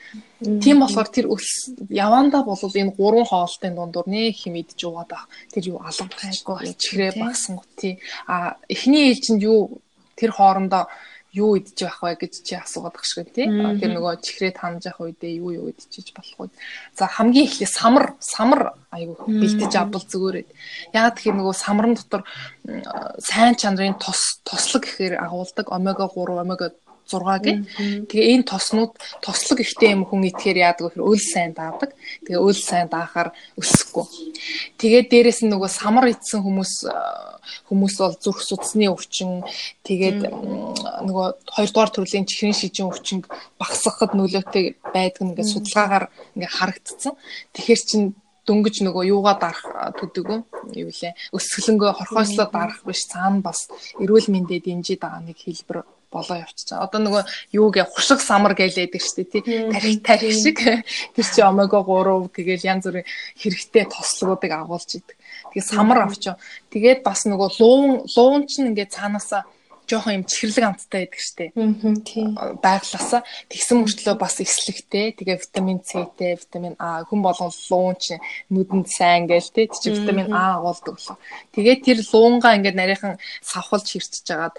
[0.62, 5.26] Тийм болохоор тэр өс явандаа бол энэ гурван хоолтын дундуур нэг хэм идэж яваад байх.
[5.52, 7.98] Тэр юу алга байхгүй чихрээ багсан гот тий.
[8.26, 9.82] А эхний ээлжинд юу
[10.16, 10.86] тэр хоорондоо
[11.32, 13.44] юу идэж байх вэ гэж чи асуугаад баг шиг тий.
[13.46, 16.56] Тэр нөгөө чихрээ танаж явах үедээ юу юу идчихэж болох вэ?
[16.96, 20.46] За хамгийн эхлээ самар самар айгу бэлдэж авбал зүгээрээ.
[20.96, 22.22] Яг тэгэхээр нөгөө самрын дотор
[23.20, 26.72] сайн чанарын тос тослог гэхээр агуулдаг омега 3 омега
[27.08, 27.52] 6 гэ.
[28.06, 28.92] Тэгээ энэ тоснууд
[29.24, 31.00] тослог ихтэй юм хүн идэхээр яадаг вэ?
[31.00, 31.96] Өөл сайн даадаг.
[32.28, 34.06] Тэгээ өөл сайн даахаар өсөхгүй.
[34.76, 36.72] Тэгээ дээрэс нь нөгөө самар идсэн хүмүүс
[37.68, 39.40] хүмүүс бол зүрх судасны өвчин
[39.88, 40.28] тэгээд
[41.08, 43.24] нөгөө хоёрдугаар төрлийн чихрийн шижин өвчин
[43.56, 47.12] багасгахад нөлөөтэй байдаг ингээд судалгаагаар ингээд харагдсан.
[47.56, 48.02] Тэгэхээр чин
[48.48, 49.64] дөнгөж нөгөө юугаа дарах
[50.00, 50.38] төдөгөө
[50.80, 53.68] юу лээ өсгөлөнгөө хорхоослоо дарах биш цаана бас
[54.00, 56.80] эрүүл мэндэд дэмжиж байгаа нэг хэлбэр болоо явчихсан.
[56.80, 59.42] Одоо нөгөө юуг хушиг самар гэлээдэг дээ тий.
[59.44, 60.58] Тарих тарих шиг
[61.14, 65.16] тэр чи омега 3 тэгэл янз бүрийн хэрэгтэй тослогуудыг агуулж идэг.
[65.52, 66.40] Тэгээ самар авчаа.
[66.72, 69.44] Тэгээд бас нөгөө луун луун чинь ингээд цаанаасаа
[69.88, 71.44] жоохон юм чихэрлэг амттай байдаг штэ.
[71.56, 72.36] Аа тийм.
[72.36, 75.16] Байглаасаа тэгсэн мөртлөө бас эслэгтэй.
[75.16, 78.20] Тэгээ витамин С-тэй, витамин А хүн болгон луун чи
[78.52, 79.66] нүдэнд сайн гээл те.
[79.72, 81.16] Чи витамин А агуулдаг болоо.
[81.56, 84.56] Тэгээ тэр луунгаа ингээд нарийнхан савхалж хэрчэж агаад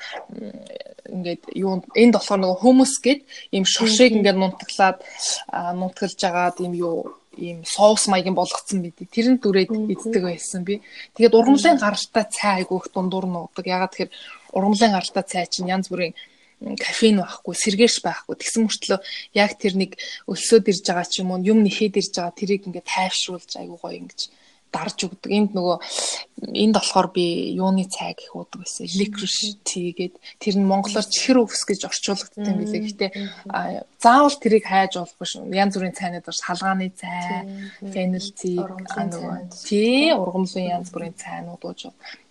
[1.13, 3.21] ингээд юу энд болохоор нөгөө хүмүүс гээд
[3.53, 4.97] ийм шуршиг ингээд нунтаглаад
[5.77, 8.99] нунтгалж агаад ийм юу ийм соус маягийн болгоцсон бид.
[9.11, 10.81] Тэр нь дүрээд иддэг байсан би.
[11.15, 13.65] Тэгээд ургамлын гаралтай цай айгүйх дундуур нуудаг.
[13.65, 14.11] Ягаад тэгэхээр
[14.55, 16.13] ургамлын гаралтай цай чинь янз бүрийн
[16.59, 18.35] кофеин байхгүй, сэргээш байхгүй.
[18.35, 18.99] Тэгсэн мөртлөө
[19.39, 19.95] яг тэр нэг
[20.27, 23.95] өлсөд ирж байгаа ч юм уу, юм нэхэд ирж байгаа тэрийг ингээд тайвшруулж айгуу гоё
[23.95, 24.27] ингэж
[24.71, 25.31] дарж өгдөг.
[25.33, 25.77] Энд нөгөө
[26.53, 28.85] энд болохоор би юуны цай гэх уудаг байсан.
[28.85, 32.83] Electric tea гээд тэр нь монголоор чихэр өвс гэж орчуулагдсан билээ.
[32.85, 33.11] Гэхдээ
[33.97, 35.49] заавал тэрийг хайж болохгүй шүү.
[35.57, 37.49] Янз бүрийн цайнууд бас халгааны цай,
[37.81, 41.89] фенил tea, нөгөө тий ургамлын янз бүрийн цайнууд ууж.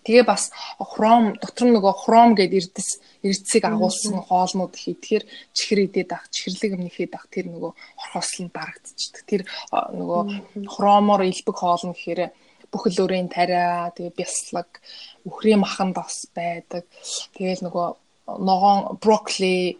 [0.09, 0.49] Тэгээ бас
[0.81, 2.89] хром дотор нь нөгөө хром гээд эрдэс
[3.21, 8.49] эрдэсийг агуулсан хоолнууд их идэхээр чихэр идээд ах, чихэрлэг юм нэхэд ах тэр нөгөө орхослон
[8.49, 9.23] дарагдчихдаг.
[9.29, 10.21] Тэр нөгөө
[10.65, 12.33] хромоор илбэг хоол нь гэхээр
[12.73, 14.81] бүхэл өрийн тариа, тэгээ бяслаг,
[15.29, 16.89] үхрийн махан бас байдаг.
[17.37, 17.87] Тэгээл нөгөө
[18.37, 19.77] ногоон брокколи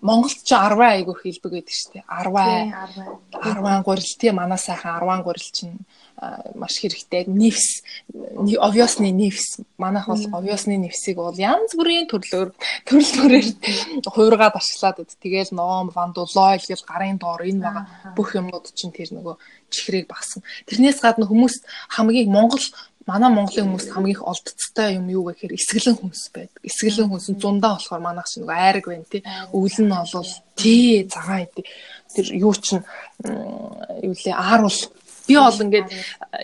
[0.00, 2.04] Монголд ч 10 айгуу хэлбэг байдаг шүү дээ.
[2.10, 5.78] 10 10 гурил тий манай сайхан 10 гурил чинь
[6.54, 7.24] маш хэрэгтэй.
[7.26, 7.82] Нефс,
[8.58, 9.62] овёсны нефс.
[9.78, 12.50] Манайх бол овёсны нефсийг бол янз бүрийн төрлөөр
[12.82, 13.46] төрөл төрөөр
[14.10, 15.14] хуургаад ашиглаад байд.
[15.22, 17.84] Тэгээл ноом, вандулойл гэл гарын доор энэ байгаа
[18.18, 19.38] бүх юмнууд чинь тэр нөгөө
[19.70, 20.42] чихрийг багсан.
[20.66, 21.62] Тэрнээс гадна хүмүүс
[21.94, 22.66] хамгийн Монгол
[23.08, 26.60] манай Монголын хүмүүс хамгийн их олдцтой юм юу гэхээр эсгэлэн хүнс байдаг.
[26.60, 29.22] Эсгэлэн хүнс нь зундаа болохоор манайх чинь нөгөө айраг байна тий.
[29.56, 31.64] Өвөл нь бол тий цагаан идэв.
[32.12, 32.84] Тэр юу чинь
[34.04, 34.80] юу лээ ааруул
[35.28, 35.92] Би бол ингээд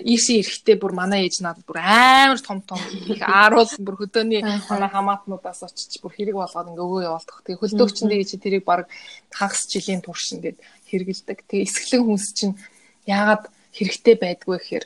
[0.05, 2.77] ийшээ эрэхтэй бүр манай ээж надад бүр амар том том
[3.09, 7.37] их ааруул бүр хөдөөний манай хамаатнуудаас очиж бүр хэрэг болгоод ингээ өгөө явуулдаг.
[7.49, 8.85] Тэгээ хөлдөөгчөндөө гэж тэрийг баг
[9.33, 10.61] хагас жилийн турш ингээд
[10.93, 11.39] хэрэгэлдэг.
[11.49, 12.61] Тэгээ эсгэлэн хүнс чинь
[13.09, 14.85] яагаад хэрэгтэй байдгүй гэхээр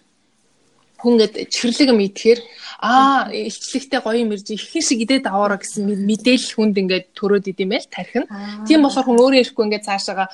[0.98, 2.40] хүн гээд чихэрлэг юм идэхээр
[2.82, 7.70] аа илчлэгтэй гоё юм ирж ихэнх шиг идээд аваараа гэсэн мэдээлэл хүнд ингээд төрөөд идэм
[7.70, 8.26] байл тархин.
[8.66, 10.26] Тийм болохоор хүн өөрөө ирэхгүй ингээд цаашаага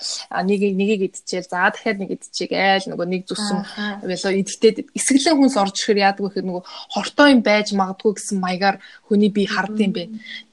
[0.44, 3.60] нэг нэгийг идчихэл за дахиад нэг идчихээл нөгөө нэг зүсэм
[4.08, 6.64] вело идэгтээд эсгэлэн хүнс орж ирэхээр яадаг вэ гэхээр нөгөө
[6.96, 10.04] хортой юм байж магадгүй гэсэн маягаар хүний бие хардсан бэ.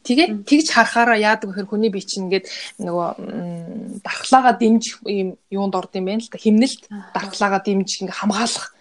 [0.08, 2.48] Тэгээд тэгж харахаараа яадаг гэхээр хүний бие чинь ингээд
[2.84, 3.08] нөгөө
[4.04, 8.74] дархлаагаа дэмжих юм юунд орд юм бэ л та химнэлт дархлаагаа дэмжих ингээ хамгаалах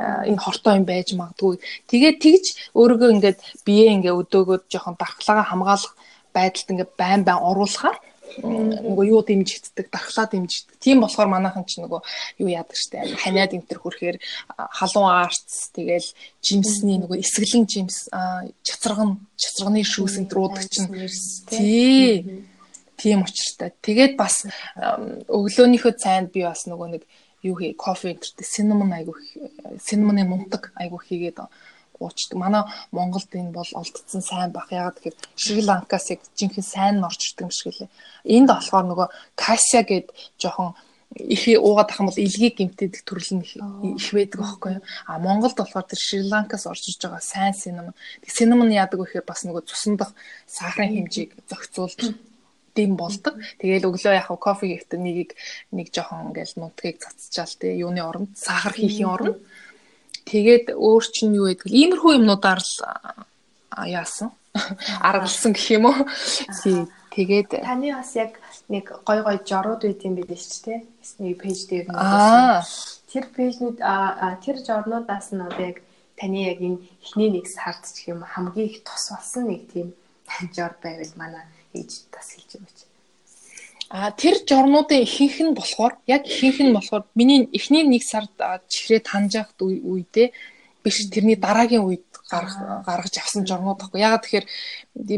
[0.00, 1.60] энэ хортой юм байж магадгүй.
[1.90, 5.94] Тэгээд тэгж өөрийгөө ингээд бие ингээ өдөөгөөд жоохон дархлаагаа хамгаалах
[6.32, 7.98] байдалд ингээ байн байн оруулахаар
[8.38, 10.78] нөгөө юу дэмжигддэг, дархлаа дэмжигддэг.
[10.78, 12.00] Тийм болохоор манайхан ч нөгөө
[12.38, 14.16] юу яадаг штэ ханиад энтер хүрхээр
[14.54, 16.06] халуун арц тэгэл
[16.38, 18.06] жимсний нөгөө эсгэлэн жимс
[18.62, 20.94] чацарган чацарганы шүүс энтер уудаг чинь
[21.50, 22.46] тий
[23.00, 23.72] тийм учиртай.
[23.80, 24.46] Тэгээд бас
[25.26, 27.02] өглөөнийхөө цайнд би бас нөгөө нэг
[27.42, 29.14] юу хий кофе энтертэй cinnamon айгу
[29.86, 31.38] cinnamon-ы мундаг айгу хийгээд
[32.00, 32.36] уучдаг.
[32.38, 34.72] Манай Монголд энэ бол олдсон сайн бах.
[34.72, 37.88] Ягаад гэхээр Шри Ланкаас яг жинхэнэ сайн нь орж ирдэг юм шиг лээ.
[38.24, 40.08] Энд болохоор нөгөө Касия гэд
[40.40, 40.74] жоохон
[41.14, 44.84] их уугаад ах юм бол илгийг гимтээдэг төрөл нь их байдаг байхгүй юу.
[45.06, 47.92] А Монголд болохоор тэр Шри Ланкаас орж иж байгаа сайн синем.
[48.24, 50.14] Тэг синем нь яадаг вэ гэхээр бас нөгөө цусндах
[50.46, 52.16] сахарын хэмжээг зохицуулж
[52.74, 53.34] дэм болдог.
[53.58, 55.30] Тэгээл өглөө яг кофе хийхдээ нэгийг
[55.74, 59.38] нэг жоохон ингээл нутгийг цацчаал те юуны оронд сахар хийхийн оронд
[60.30, 62.74] тэгээд өөр чинь юу гэдэг иймэрхүү юмнуудаар л
[63.86, 64.30] яасан?
[65.00, 65.98] Аргалсан гэх юм уу.
[67.10, 68.38] Тэгээд таны бас яг
[68.70, 70.80] нэг гой гой жорууд үйт юм билээ шүү дээ.
[71.18, 71.98] Нэг пэйж дээр нэг
[73.10, 73.78] тэр пэйжнүүд
[74.46, 75.82] тэр жорнуудаас нь одоо яг
[76.14, 79.90] таны яг энэ эхний нэг сард ч юм хамгийн их тос болсон нэг тийм
[80.54, 81.42] жор байвал манай
[81.74, 82.84] ээж тас хэлж байгаа чи.
[83.90, 88.30] А тэр жорнуудын ихэнх нь болохоор яг ихэнх нь болохоор миний эхний нэг сард
[88.70, 90.28] чихрээ таньж явахд үедээ
[90.84, 94.00] биш тэрний дараагийн үед гаргаж авсан журмууд тахгүй.
[94.06, 94.46] Ягаад тэгэхээр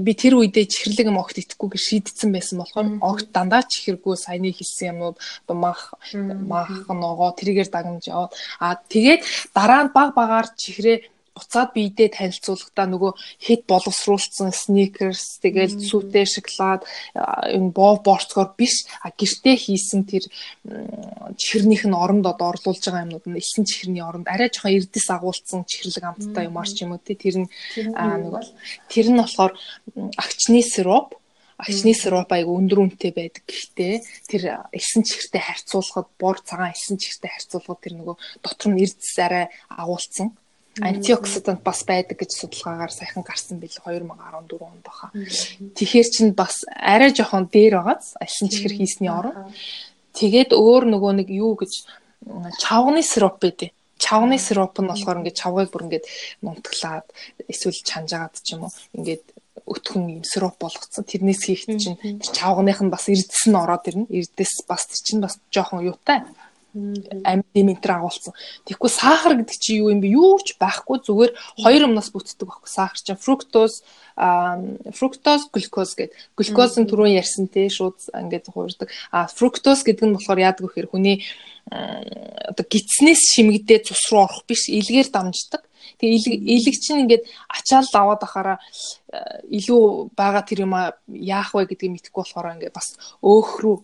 [0.01, 4.57] би тэр үедээ чихэрлэг юм огт итгэхгүй гэж шийдсэн байсан болохоор огт дандаа чихэргүй саяны
[4.57, 9.21] хэлсэн юмнууд одоо мах мах ногоо тэрийгээр дагнаж яваад а тэгээд
[9.53, 16.85] дараа нь баг багаар чихрээ буцаад биедээ танилцуулахдаа нөгөө хэд боловсруулсан сникерс тэгэл сүтэ шоколад
[17.17, 18.85] энэ боо борцгоор биш.
[19.01, 20.29] А гэртээ хийсэн тэр
[21.41, 24.29] чихэрнийх нь оронд одоо орлуулж байгаа юмнууд нь элсэн чихэрний оронд.
[24.29, 27.49] Арай жоохон эрдэс агуулсан чихэрлэг амттай юмар ч юм уу тэр нь
[27.89, 28.43] нөгөө
[28.93, 29.53] тэр нь болохоор
[30.21, 31.17] агчны сироп.
[31.63, 33.47] Ачны сироп айгу өндөр үнэтэй байдаг.
[33.47, 33.95] Гэхдээ
[34.27, 34.43] тэр
[34.75, 40.35] элсэн чихэртэй харьцуулахад бор цагаан элсэн чихэртэй харьцуулахад тэр нөгөө дотор нь эрдэс арай агуулсан
[40.81, 45.11] антиоксидант бас байдаг гэж судалгаагаар саяхан гарсан бил 2014 онд баха.
[45.13, 49.53] Тэгэхээр чинь бас арай жоохон дээр байгааз алсын чихэр хийсний орон.
[50.17, 51.73] Тэгээд өөр нөгөө нэг юу гэж
[52.57, 53.77] чавганы сироп байдэ.
[54.01, 56.07] Чавганы сироп нь болохоор ингээд чавгыг бүр ингээд
[56.41, 57.07] нунтглаад
[57.53, 59.25] эсвэл чанжаагаад ч юм уу ингээд
[59.69, 61.05] өтгөн юм сироп болгоцсон.
[61.05, 64.09] Тэрнээс хийх чинь чавганых нь бас эрдэс нь ороод ирнэ.
[64.09, 66.25] Эрдэс бас чинь бас жоохон юутай
[66.73, 68.33] амьд диментр агуулсан.
[68.65, 70.09] Тэгэхгүй сахар гэдэг чи юу юм бэ?
[70.17, 72.71] Юу ч байхгүй зүгээр хоёр юмнаас бүтдэг байхгүй.
[72.73, 73.85] Сахар чинь фруктоз,
[74.17, 76.17] фруктоз, глюкоз гэдэг.
[76.33, 78.89] Глюкозын түрүүн ярьсан те шууд ингээд хуурдаг.
[79.13, 81.21] А фруктоз гэдэг нь болохоор яадаг вэ гэхээр хүний
[81.69, 85.69] одоо гидснээс шимэгдээ цус руу орох биш, илгээр дамждаг.
[86.01, 88.59] Тэгээ илэг чинь ингээд ачаал аваад ахаараа
[89.45, 90.73] илүү бага тэр юм
[91.13, 93.77] яах вэ гэдгийг мэдэхгүй болохоор ингээд бас өөх рүү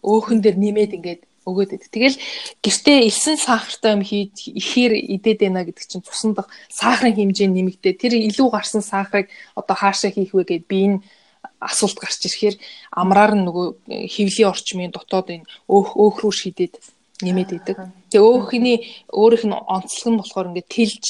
[0.00, 1.88] өөхөн дээр нэмээд ингээд өгөөд идэв.
[1.88, 2.16] Тэгэл
[2.60, 7.94] гэртээ элсэн сахартай юм хийж ихээр идээд байна гэдэг чинь цусандах сахарын хэмжээ нэмэгдээ.
[7.96, 10.98] Тэр илүү гарсан сахарыг одоо хаашаа хийх вэ гэд би энэ
[11.60, 12.56] асуулт гарч ирэхээр
[12.92, 13.66] амраар нь нөгөө
[14.12, 16.74] хөвлийн орчмын дотоод энэ өөх өөх рүү шидэд
[17.24, 17.76] нэмээд идэг.
[18.08, 18.78] Тэгээ өөхний
[19.12, 21.04] өөрийнх нь онцлог нь болохоор ингээд тэлж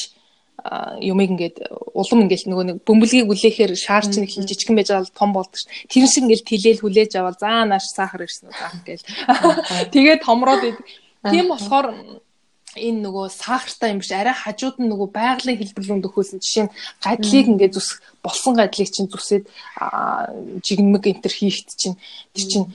[1.01, 1.57] юмыг ингээд
[1.94, 5.68] улам ингээд нөгөө нэг бөмбөлгийг үлээхээр шаар чинь их жижигхэн байж байгаа том болдог ш.
[5.88, 9.05] Тэр шиг ингээд тэлээл хүлээж авал заа нааш сахар ирсэн үү заах гээл.
[9.94, 10.85] Тэгээд томроод идэг.
[11.25, 11.87] Тийм болохоор
[12.79, 17.46] энэ нөгөө сахартай юм биш арай хажууд нь нөгөө байгалийн хэлбэрлүүнд өгөхөөсөн жишээ нь гадлыг
[17.51, 19.51] ингээд зүс болсон гадлыг чинь зүсээд
[20.62, 21.99] жигнэмэг энтер хийхт чинь
[22.31, 22.66] тэр чинь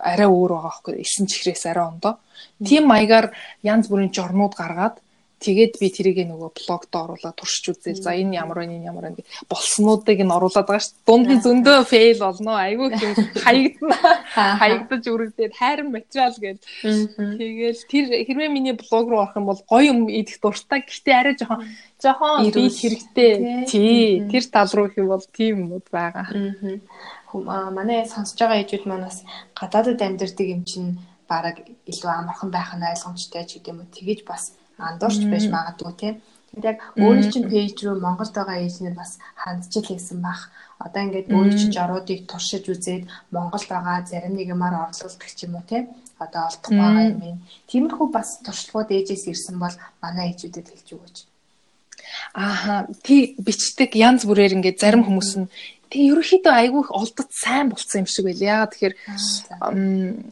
[0.00, 2.16] арай өөр байгаа байхгүй эсэн чихрээс арай ондоо.
[2.64, 4.96] Тийм маягаар янз бүрийн жорнууд гаргаад
[5.40, 8.04] Тэгээд би тэрийг нөгөө блогт оруулаад туршиж үзээл.
[8.04, 11.00] За энэ ямар вэ, энэ ямар вэ гэх болснуудыг нь оруулаад байгаа шүү.
[11.08, 12.60] Дунд нь зөндөө фейл болно.
[12.60, 13.96] Айгүй юм хаягдана.
[14.36, 16.60] Хаягдаж үргэлдээд хайрын материал гээл.
[17.40, 20.84] Тэгээл тэр хэрвээ миний блог руу орох юм бол гоё юм идэх дуртай.
[20.84, 21.64] Гэхдээ арай жоохон
[21.96, 23.64] жоохон би хэрэгтэй.
[23.64, 24.28] Тий.
[24.28, 26.28] Тэр тал руу их бол тийм юмуд байгаа.
[27.32, 29.24] Манай сонсож байгаа ээжүүд манаас
[29.56, 31.00] гадаадд амьдардаг юм чинь
[31.30, 33.94] бараг илүү амархан байх нь ойлгомжтой ч гэдэм үү.
[33.94, 36.14] Тэгэж бас андуурч байж магадгүй тийм.
[36.50, 40.50] Тэгээд яг өөрийн чинь пэйж рүү Монголд байгаа эйжнэр бас хандчил хийсэн бах.
[40.82, 45.54] Одоо ингээд өөрийн чинь жоруудыг туршиж үзээд Монголд байгаа зарим нэг юмар орлуулдаг ч юм
[45.54, 45.94] уу тийм.
[46.18, 47.38] Одоо олдох байгаа юм.
[47.70, 51.16] Тиймэрхүү бас туршлагууд ээжээс ирсэн бол манай ээжүүдэд хэлж өгөөч.
[52.34, 55.50] Ааха тий бичдэг янз бүрээр ингээд зарим хүмүүс нь
[55.90, 58.38] Тэгээ ерөөхдөө айгүй их олдод сайн болцсон юм шиг байл.
[58.38, 58.94] Яагаад тэгэхээр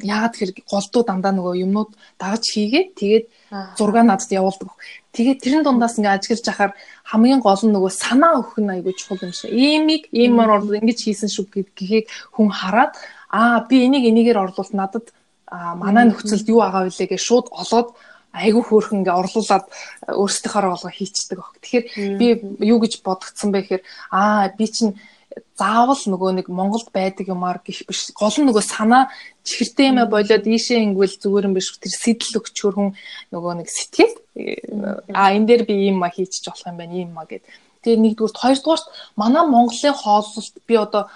[0.07, 3.27] яагаад тэгэхээр голдуу дандаа нөгөө юмнууд дагаж хийгээд тэгээд
[3.75, 4.71] зураг надад явуулдаг.
[5.11, 6.73] Тэгээд тэрэн дундаас ингээ ажиглаж ахаар
[7.11, 9.51] хамгийн гол нь нөгөө санаа өгөх нь айгүй чухал юм шиг.
[9.51, 12.95] Иймийг иймар орлоо ингэж хийсэн шүү гэхийг хүн хараад
[13.35, 15.11] аа би энийг энийгээр орлуулт надад
[15.51, 17.99] манай нөхцөлд юу байгаа вэ гэж шууд олоод
[18.33, 19.65] айгүй хөөрхөн ингээ орлуулад
[20.07, 21.57] өөрсдийнхөө болгоо хийчихдэг баг.
[21.65, 21.85] Тэгэхээр
[22.21, 22.27] би
[22.69, 24.93] юу гэж бодогдсон бэ гэхээр аа би чинь
[25.59, 28.11] заавал нөгөө нэг Монголд байдаг юмар гих биш.
[28.15, 29.11] Гол нь нөгөө санаа
[29.45, 31.75] чихэртэй юм болоод ийшээ ингвэл зүгээр юм биш.
[31.77, 32.91] Тэр сэтэл өгчөр хүн
[33.35, 34.15] нөгөө нэг сэтгэл
[35.13, 37.45] а энэ дээр би ийм ма хийчих болох юм байна ийм ма гэд.
[37.83, 38.83] Тэгээ нэгдүгээр хоёрдугаар
[39.21, 41.11] манай Монголын хооллолт би одоо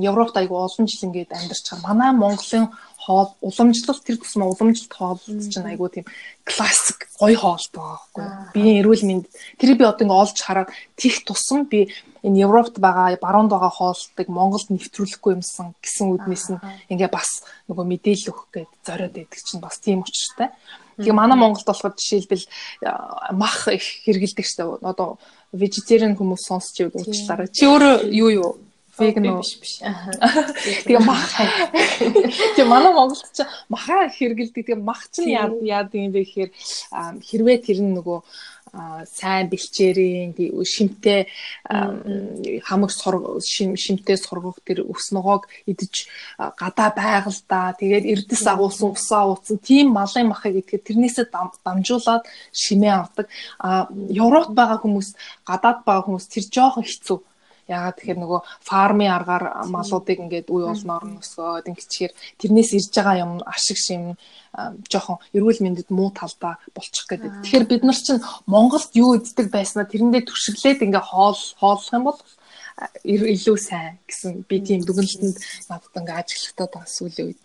[0.00, 1.86] Европт айгу олон жил ингээд амьдарч байгаа.
[1.88, 2.70] Манай Монголын
[3.06, 6.04] хоол уламжлалт тэр тусмаа уламжлалт хооллолт чинь айгу тийм
[6.42, 8.26] классик гоё хоолт байгаа байхгүй.
[8.54, 9.26] Би эрүүл мэнд
[9.62, 11.86] тэр би одоо ингээд олж хараад тих тусам би
[12.26, 17.86] энэ Европт байгаа баруунд байгаа хоолтыг Монголд нэвтрүүлэхгүй юмсан гэсэн үднээс нь ингээ бас нөгөө
[17.86, 20.50] мэдээлэл өгөх гээд зориод байдаг чинь бас тийм учиртай.
[20.98, 22.46] Тэгээ манай Монголд болохоор жишээлбэл
[23.38, 24.82] мах их хэрэгэлдэг штэ.
[24.82, 27.48] Одоо вегетариан хүмүүс сонсч байвал уучлаарай.
[27.52, 28.50] Чи өөрөө юу юу
[28.98, 29.74] веган уу биш биш.
[30.86, 31.24] Тэгээ мах.
[32.56, 34.64] Тэгээ манай Монголд ч маха хэрэгэлдэг.
[34.66, 36.50] Тэгээ мах чинь яа яа юм бэ гэхээр
[37.20, 38.18] хэрвээ тэр нь нөгөө
[39.08, 41.28] сайн бэлчээрийн шимтэй
[42.66, 49.94] хамаг шимтэй сургах тэр өвс ногоог идэж гадаа байгальдаа тэгээд эрдэс агуулсан усаа ууцсан тийм
[49.94, 51.26] малын махыг идэхэд тэрнээсээ
[51.64, 53.26] дамжуулаад шимээ авдаг.
[54.10, 55.08] Европт байгаа хүмүүс
[55.48, 57.18] гадаад байгаа хүмүүс тэр жоохон хэцүү
[57.66, 63.16] Ягаад тэгэхээр нөгөө фармын аргаар малуудыг ингээд үе олноор нь өсгөөд ингэчихээр тэрнээс ирж байгаа
[63.26, 64.14] юм ашиг шим
[64.86, 67.42] жоохон эрүүл мэндэд муу талдаа болчих гэдэг.
[67.42, 72.20] Тэгэхээр бид нар чинь Монголд юу иддэг байснаа тэрэндээ түшиглээд ингээ хоол хооллох юм бол
[73.02, 74.46] илүү сайн гэсэн.
[74.46, 77.40] Би тийм дүгнэлтэнд надад ингээ ажиглахтаа байгаа сүүлийн үед.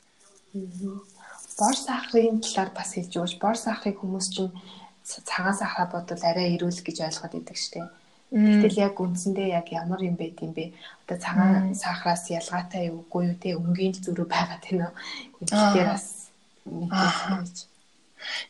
[1.57, 4.53] Бор сахарын талаар бас хэлж өгч бор сахарыг хүмүүс чинь
[5.01, 7.89] цагаан сахараа бодвол арай эрүүл гэж ойлгоод идэг штеп
[8.31, 10.71] Гэтэл яг үндсэндээ яг ямар юм бэ гэм бэ?
[11.03, 13.59] Одоо цагаан сахараас ялгаатай юу үгүй юу те?
[13.59, 14.95] Өнгийн л зүрх байгаад байна уу?
[15.43, 16.31] Эндгээр бас
[16.63, 17.67] мэдээж.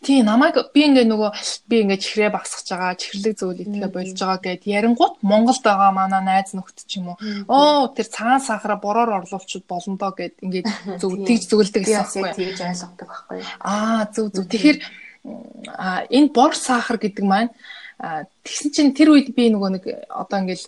[0.03, 1.31] Тийм намайг би ингээ нөгөө
[1.65, 6.21] би ингээ чихрээ багсгаж байгаа чихрлэг зөөл идэхэ болж байгаа гэд ярингууд Монголд байгаа манай
[6.21, 7.17] найз нөхд ч юм уу.
[7.47, 10.63] Оо тэр цагаан сахараа бороор орлуулчих болно доо гэд ингээ
[10.99, 14.45] зөв тэгж зөвлөдөг гэсэн байхгүй тэгж ойлгодог байхгүй аа зөв зөв.
[14.51, 14.77] Тэгэхээр
[16.11, 17.51] энэ бор сахар гэдэг маань
[18.01, 20.65] Тэгсэн чинь тэр үед би нөгөө нэг одоо ингээл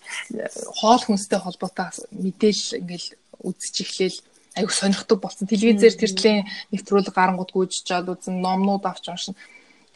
[0.78, 3.08] хоол хүнстэй холбоотой мэдээлэл ингээл
[3.42, 4.18] үзэж эхлээл
[4.62, 5.50] аюу сонирхдаг болсон.
[5.50, 9.34] Телевизээр тэртлийн нэвтрүүлэг гарангууд гүйж чад үзэн номнууд авч уншин.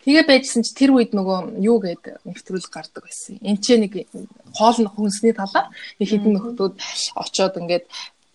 [0.02, 3.38] Тэгээ байжсэн чи тэр үед нөгөө юу гээд нэвтрүүлэг гардаг байсан.
[3.45, 4.10] Энд ч нэг
[4.58, 5.69] хоол хүнсний талаар
[6.02, 6.73] нэг хідэн нөхдүүд
[7.21, 7.86] очоод ингээд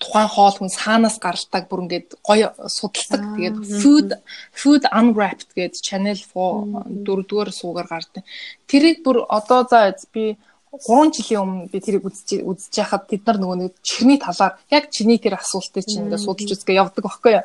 [0.03, 3.23] тухайн хоол хүн саанаас гаралтай бүр ингээд гоё судалдаг.
[3.39, 4.09] Тэгээд food
[4.51, 8.23] food unwrapped гэдэг channel 4 дөрөвдүгээр суугаар гардаг.
[8.67, 10.37] Тэрийг бүр одоо за би
[10.73, 14.89] 3 жилийн өмнө би тэрийг үзэж үзэж байхад тэд нар нөгөө нэг чихний талаар яг
[14.89, 17.45] чиний тэр асуултыг чинь ингээд судалж үзгээ явдаг байхгүй юу.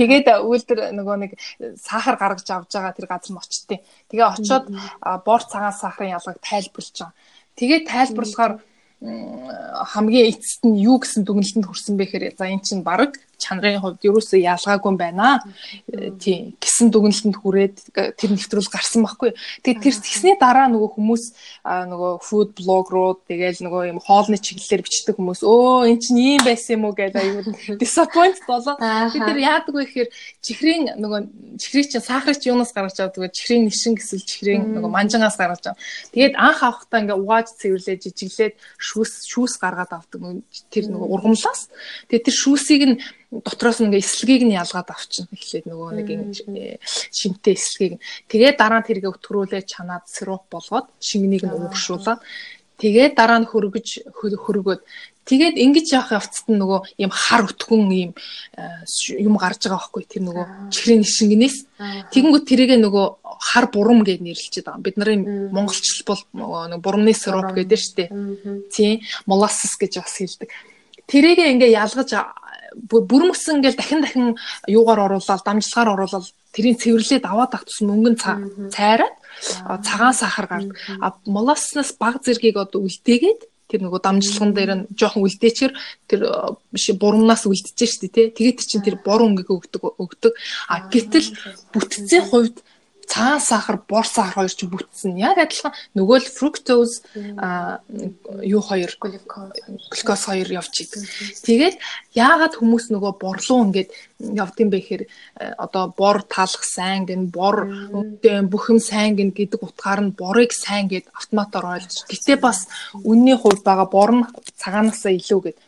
[0.00, 1.30] Тэгээд үйлдэр нөгөө нэг
[1.76, 4.66] сахар гаргаж авж байгаа тэр газар нь очтیں۔ Тэгээ очоод
[5.20, 7.12] бор цагаан сахарын ялгааг тайлбарлаж байгаа.
[7.60, 8.52] Тэгээд тайлбарлахаар
[9.92, 14.06] хамгийн эцэст нь юу гэсэн дүгнэлтэнд хүрсэн бэ гэхээр за эн чинь баг чанарын хувьд
[14.06, 15.42] ерөөсөө ялгаагүй байна.
[16.22, 17.76] Тийм гисэн дүгнэлтэнд хүрээд
[18.14, 19.34] тэр нэвтрүүл гарсан байхгүй.
[19.66, 21.24] Тэгээд тэр тэгсний дараа нөгөө хүмүүс
[21.66, 26.78] нөгөө food bloggerууд тэгээл нөгөө юм хоолны чиглэлээр бичдэг хүмүүс өө эн чинь ийм байсан
[26.78, 27.50] юм уу гэдэг аюул
[27.82, 28.78] disappoint болоо.
[28.78, 31.20] Бид тэр яадаг вэ гэхээр чихрийн нөгөө
[31.58, 33.34] чихрийг чинь сахарыг чи юунаас гаргаж авдаг вэ?
[33.34, 35.82] Чихрийн нишин гэсэн чихрийн нөгөө манжангаас гаргаж авдаг.
[36.14, 40.20] Тэгээд анх авахтаа ингээ угааж цэвэрлээ жижиглээд шүүс шүүс гаргаад авдаг
[40.72, 41.68] тэр нөгөө ургамлаас.
[42.08, 42.96] Тэгээд тэр шүүсийг нь
[43.32, 45.24] дотроос ингээ эслэгийг нь ялгаад авчин.
[45.32, 46.08] Эхлээд нөгөө нэг
[46.52, 46.76] э,
[47.08, 47.96] шимтэй эслэгийг
[48.28, 52.20] тэгээд дараа нь тэргээ өтгөрүүлээ чанаад сироп болгоод шингэнийг нь угшуулад
[52.76, 54.84] тэгээд дараа нь хөргөж хөргөөд.
[55.22, 58.12] Тэгээд ингэж явах явцад нь нөгөө ийм хар өтгөн ийм
[58.58, 58.84] э,
[59.16, 61.56] юм гарч байгаа байхгүй тэр нөгөө чихрийн шингэнээс.
[62.12, 63.06] Тэгэнгүүт тэрийгэ нөгөө
[63.38, 64.82] хар бурам гэж нэрлэлчихэд байгаа.
[64.82, 65.22] Бид нарын
[65.54, 68.08] монголчл бол нөгөө бурамны сироп гэдэг дээ.
[68.74, 70.50] Тийм, molasses гэж бас хэлдэг.
[71.06, 72.10] Тэрийгэ ингээ ялгаж
[72.88, 74.26] бүрэн өсөн ингээл дахин дахин
[74.68, 78.16] юугаар оруулаад дамжлагаар оруулаад тэрийг цэвэрлээд аваад ах тус мөнгөн
[78.72, 79.16] цайраад
[79.86, 80.76] цагаан сахар гардаг.
[81.00, 83.40] А молоснаас баг зэргийг одоо үлдээгээд
[83.72, 85.72] тэр нөгөө дамжлаган дээр нь жоохон үлдээчээр
[86.04, 86.20] тэр
[86.68, 88.26] биш бурамнаас үлдчихэж штэ тий.
[88.28, 90.32] Тэгээд чинь тэр бор өнгөг өгдөг өгдөг.
[90.68, 91.32] А гэтэл
[91.72, 92.60] бүтцийн хувьд
[93.06, 95.16] цагаан сахар, бор сахар хоёр ч бүтсэн.
[95.18, 97.02] Яг адилхан нөгөө л fructose
[98.42, 101.02] юу хоёр глюкоз хоёр идэг.
[101.42, 101.76] Тэгээд
[102.14, 103.90] яагаад хүмүүс нөгөө борлуу ингээд
[104.22, 105.02] явдсан бэ гэхээр
[105.58, 107.68] одоо бор талах сайн гэн бор
[108.22, 112.06] бүхэм сайн гэн гэдэг утгаар нь борыг сайн гэд автоматар ойлгож.
[112.08, 112.68] Гэтэ бас
[113.02, 114.24] үнний хувьд байгаа бор нь
[114.56, 115.58] цагаанаасаа илүү гэд.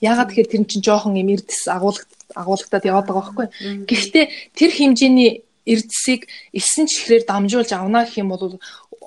[0.00, 3.46] Яагаад тэгэхээр тэр чинь жоохон юм эрдэс агуулгад агуулгадад яваад байгаа байхгүй.
[3.88, 4.24] Гэхдээ
[4.54, 8.56] тэр хэмжээний эрдэсийг элсэн чихрээр дамжуулж авна гэх юм бол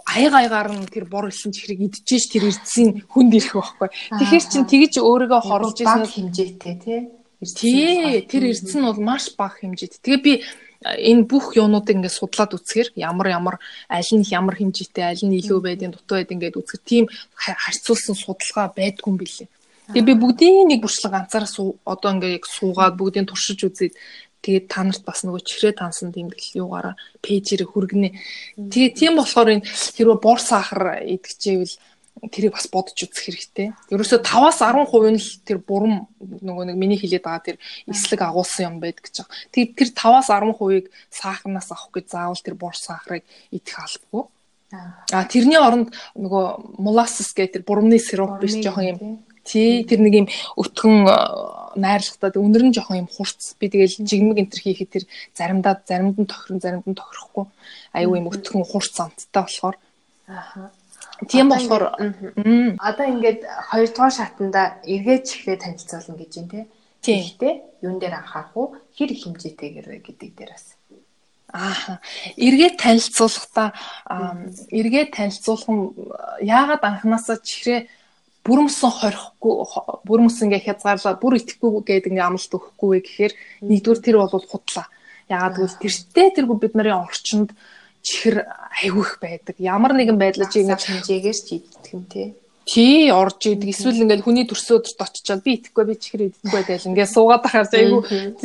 [0.06, 3.90] аяга аягаар нь тэр бор илсэн чихрийг идчихэж тэр эрдсийн хүнд ирэх байхгүй.
[4.20, 7.00] Тэгэхээр чин тэгж өөрийгөө хорлож ирсэн хэмжээтэй тий.
[7.42, 10.02] Тий, тэр эрдсэн нь бол маш бага хэмжээтэй.
[10.02, 10.34] Тэгээ би
[10.82, 13.56] энэ бүх юунуудыг ингээд судлаад үзэхэр ямар ямар
[13.86, 17.06] аль нь ямар хэмжээтэй аль нь илүү байдیں۔ дутуу байд ингээд үзэхэр тийм
[17.38, 19.50] харьцуулсан судалгаа байдгүй юм билээ.
[19.94, 21.52] Тэгээ би бүгдийн нэг бүрчлэг ганцаараа
[21.86, 23.94] одоо ингээд яг суугаад бүгдийг туршиж үзээд
[24.42, 28.10] тэгээд та нарт бас нөгөө чихрээ тансан тэмдэглэл юугаараа пэйжээр хүргэнэ.
[28.58, 31.78] Тэгээ тийм болохоор энэ хэрвээ бор сахар идчихэвэл
[32.30, 33.74] тэрийг бас бодож үзэх хэрэгтэй.
[33.90, 37.58] Ерөөсө 5-аас 10% нь л тэр бурам нөгөө нэг миний хэлээд байгаа тэр
[37.90, 39.38] эслэг агуулсан юм байдаг гэж байгаа.
[39.50, 44.24] Тэгээд тэр 5-аас 10%-ийг сахарнаас авах гэж заавал тэр бор сахарыг идэх албагүй.
[45.12, 49.00] А тэрний оронд нөгөө molasses гэх тэр бурамны сироп биш жоохон юм
[49.44, 50.28] Тий тэр нэг юм
[50.58, 51.08] өтгөн
[51.76, 53.56] найрлагтаад өнөр нь жоохон юм хурц.
[53.58, 57.46] Би тэгэл жигмэг энтер хийхэд тэр заримдаа заримд нь тохирон заримд нь тохирохгүй.
[57.96, 59.78] Аюу юм өтгөн хурц амттай болохоор.
[60.28, 60.72] Аха.
[61.30, 61.84] Тийм болохоор
[62.82, 66.66] одоо ингээд хоёрдугаар шатанда эргээд чихрээ танилцуулна гэж юм тий.
[67.06, 67.54] Тэгэхдээ
[67.86, 68.78] юун дээр анхаарах уу?
[68.98, 70.66] Хэр их хэмжээтэйгэр гэдэг дээр бас.
[71.54, 72.00] Аа.
[72.38, 73.70] Эргээд танилцуулахдаа
[74.72, 75.84] эргээд танилцуулах нь
[76.42, 77.86] яагаад анханасаа чихрээ
[78.42, 79.54] бүрмсэн хорихгүй
[80.08, 83.34] бүрмсэн ингээ хязгаарлаа бүр итгэхгүй гэдэг ингээ амлалт өгөхгүй гэхээр
[83.70, 84.88] нэгдүгээр тэр бол худлаа.
[85.30, 87.50] Яагаад гэвэл тэртээ тэргүй бид нарын орчинд
[88.02, 88.50] чихэр
[88.82, 89.56] айгүйх байдаг.
[89.62, 92.34] Ямар нэгэн байдлаар чи ингээ хэмжээгээр ч идэх юм тий.
[92.66, 93.74] Тий орж идэг.
[93.74, 96.88] Эсвэл ингээл хүний төрсөн өдөрт очичоод би итгэхгүй би чихэр идэхгүй байл.
[96.94, 98.02] Ингээ суугаад ахаар айгүй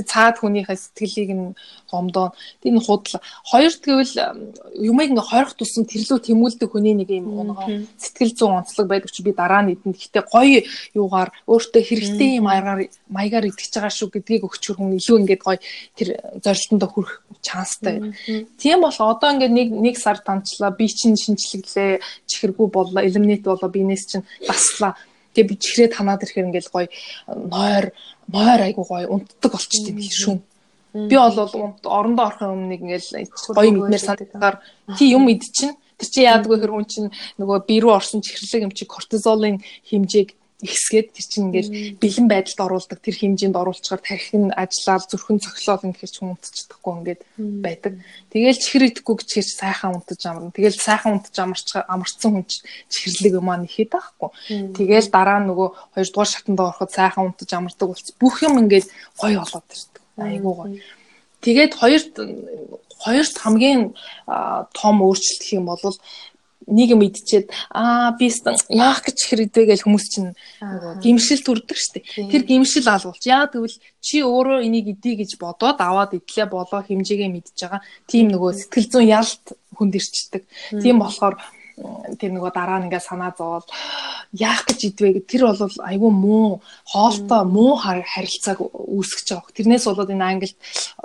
[0.08, 1.54] цаад хүнийхээ сэтгэлийг нь
[1.92, 2.32] гомдоо.
[2.64, 3.20] Тийм худал.
[3.44, 4.16] Хоёрт гэвэл
[4.72, 9.20] юмыг ингээ хорих тусам тэрлүү тэмүүлдэг хүний нэг юм унгоо сэтгэл зүйн онцлог байдаг чи
[9.22, 9.92] би дараа нь идэн.
[9.92, 10.64] Гэхдээ гоё
[10.96, 15.60] юугаар өөртөө хэрэгтэй юм маягаар маягаар идэж байгаа шүү гэдгийг өгчөр хүн илүү ингээд гоё
[15.92, 16.08] тэр
[16.40, 18.16] зорилтонд хүрэх чанстай.
[18.58, 23.70] Тийм бол одоо ингээд нэг нэг сар танчлаа би чинь шинжлэглээ чихэргүй боллоо элиминет боллоо
[24.06, 24.96] биенээс чинь баслаа.
[25.34, 26.88] Тэгээ би чихрээд ханаад ирэхээр ингээд гоё
[27.26, 27.92] нойр
[28.30, 30.40] мойр айгу гоё унтдаг болчтой юм шүү.
[30.94, 31.36] Би бол
[31.84, 34.56] орондоо орохын өмнө ингээл гоё мэдмээр санагдахаар
[34.96, 38.24] тий юм ид чинь тэр чи яадаг вэ хэр хүн чинь нөгөө бие рүү орсон
[38.24, 40.32] чихрлэг юм чи кортизолын хэмжээг
[40.64, 45.84] ихсгээд тэр чинь ингээл бэлэн байдалд оруулдаг тэр хэмжээнд оруулчихаар тархи нь ажиллаад зүрхэн цогцлол
[45.84, 47.20] ингээд ч унтчихдаггүй ингээд
[47.60, 47.92] байдаг.
[48.32, 50.56] Тэгээл чихэр идэхгүй гэж чирч сайхан унтаж амарна.
[50.56, 52.44] Тэгээл сайхан унтаж амарч амарцсан хүн
[52.88, 54.30] чихэрлэг юм аа нэхэд байхгүй.
[54.72, 58.08] Тэгээл дараа нөгөө хоёрдугаар шатанд ороход сайхан унтаж амардаг болц.
[58.16, 58.88] Бүх юм ингээд
[59.20, 60.02] гоё болоод ирдэг.
[60.16, 60.80] Айгуу гоё.
[61.44, 62.12] Тэгээд хоёрт
[62.96, 63.92] хоёрт хамгийн
[64.72, 65.84] том өөрчлөлт гэх юм бол
[66.66, 68.26] нэг юм идчихэд аа би
[68.74, 72.04] яах гэж хэрэгдвэ гэж хүмүүс чинь нөгөө гимшил төрдөг штеп.
[72.10, 77.30] Тэр гимшил алгуулж яа гэвэл чи өөрөө энийг идэ гэж бодоод аваад идлээ болоо хэмжээгээ
[77.30, 77.80] мэдж байгаа.
[78.10, 79.44] Тийм нөгөө сэтгэл зүйн ялт
[79.78, 80.42] хүнд ирчдэг.
[80.82, 81.38] Тийм болохоор
[81.76, 83.68] тэр нөгөө дараа нь ингээ санаа зовоод
[84.32, 89.52] яах гэж идвэ гэд тэр бол айгүй муу хоолтой муу харилцааг үүсгэж байгаа.
[89.52, 90.56] Тэрнээс болоод энэ англид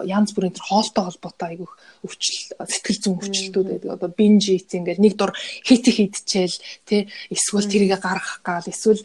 [0.08, 1.70] янз бүрийн тэр хоолтой холбоотой айгүй
[2.08, 3.92] өвчл сэтгэл зүйн өвчлөлтүүд байдаг.
[4.00, 6.56] Одоо бинж ит ингээл нэг дор хит хитчээл
[6.88, 9.04] тий эсвэл тэрийгэ гаргах гал эсвэл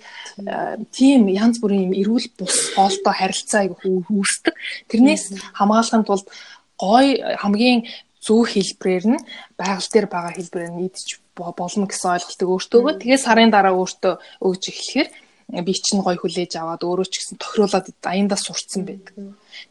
[0.95, 4.55] тийм янз бүрийн юм эрүүл бус хоолтой харилцаа айгүй үүсдэг.
[4.87, 6.31] Тэрнээс хамгаалахын тулд
[6.79, 7.89] гой хамгийн
[8.27, 9.21] зөв хэлбэрээр нь
[9.61, 12.95] байгаль дээр байгаа хэлбэрээр нь идэж болно гэсэн ойлголтыг өөртөө өгөө.
[13.01, 14.15] Тэгээ сарын дараа өөртөө
[14.47, 15.09] өгж эхлэхээр
[15.67, 19.15] би чинь гой хүлээж аваад өөрөө ч гэсэн тохируулаад аяндаа сурцсан байдаг.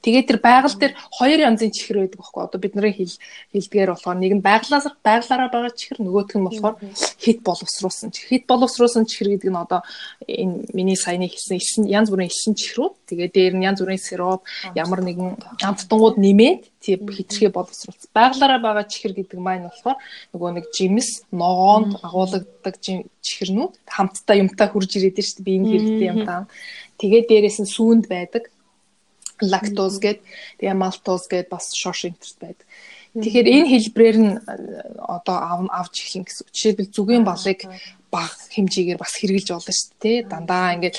[0.01, 2.41] Тэгээд тэр байгаль дээр хоёр янзын чихэр байдаг байхгүй.
[2.45, 3.15] Одоо бидний хэл
[3.53, 6.75] хэлдгээр болохоор нэг нь байглаас байглаараа байгаа чихэр нөгөөх нь болохоор
[7.17, 8.29] хит боловсруулсан чихэр.
[8.29, 9.81] Хит боловсруулсан чихэр гэдэг нь одоо
[10.25, 14.45] энэ миний саяны хэлсэн элсэн янз бүрийн элсэн чихрүүд тэгээд дээр нь янз бүрийн сироп
[14.77, 18.09] ямар нэгэн амттангууд нэмээд тийм хитрхээ боловсруулсан.
[18.13, 19.97] Байглаараа байгаа чихэр гэдэг маань болохоор
[20.33, 22.45] нөгөө нэг жимс, ногоонд агуулдаг
[23.25, 25.45] чихэрнүүд хамтдаа юмтай хурж ирээд шүү дээ.
[25.45, 26.45] Би энэ хэрэгтэй юм таа.
[27.01, 28.53] Тэгээд дээрээс нь сүүнд байдаг
[29.41, 30.19] лактоз гээд
[30.59, 32.67] тэгээ малтоз гээд бас шорш интерт байдаг.
[33.15, 34.33] Тэгэхээр энэ хэлбрээр нь
[34.99, 36.51] одоо авч эхлэн гэсэн.
[36.51, 37.63] Жишээлбэл зүгийн балыг
[38.11, 40.17] бага хэмжээгээр бас хэрглэж болно шүү дээ.
[40.27, 40.95] Дандаа ингээд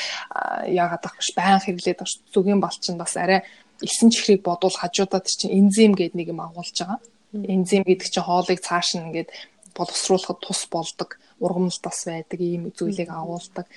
[0.72, 3.45] яагаад авах биш баян хэрэглээд авах зүгийн бал чинь бас арай
[3.84, 7.01] элсэн чихрийг бодвол хажуудаа тэр чинь энзим гэдэг нэг юм агуулж байгаа.
[7.37, 9.28] Энзим гэдэг чинь хоолыг цааш нь ингээд
[9.76, 13.68] боловсруулахад тус болдог ургамал тас байдаг ийм зүйлийг агуулдаг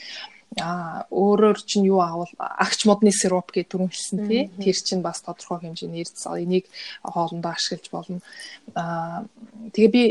[0.57, 5.21] а өөрөөр чинь юу аавал агч модны сироп гэдэг түрүүн хэлсэн тий тэр чинь бас
[5.21, 6.65] тодорхой хэмжээний эрдэс энийг
[7.05, 8.19] хоолндоо ашиглаж болно.
[8.73, 9.23] А
[9.73, 10.03] тэгээ би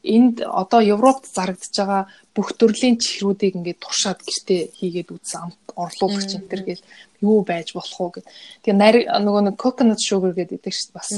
[0.00, 6.48] энд одоо Европт зарагдж байгаа бүх төрлийн чихрүүдийг ингээд туршаад гэртээ хийгээд үзсэн орлуулагч энэ
[6.48, 6.82] төр гэл
[7.20, 8.26] юу байж болох уу гэд.
[8.64, 11.10] Тэгээ нари нөгөө нэг coconut sugar гэдэг идэг шүү дээ бас.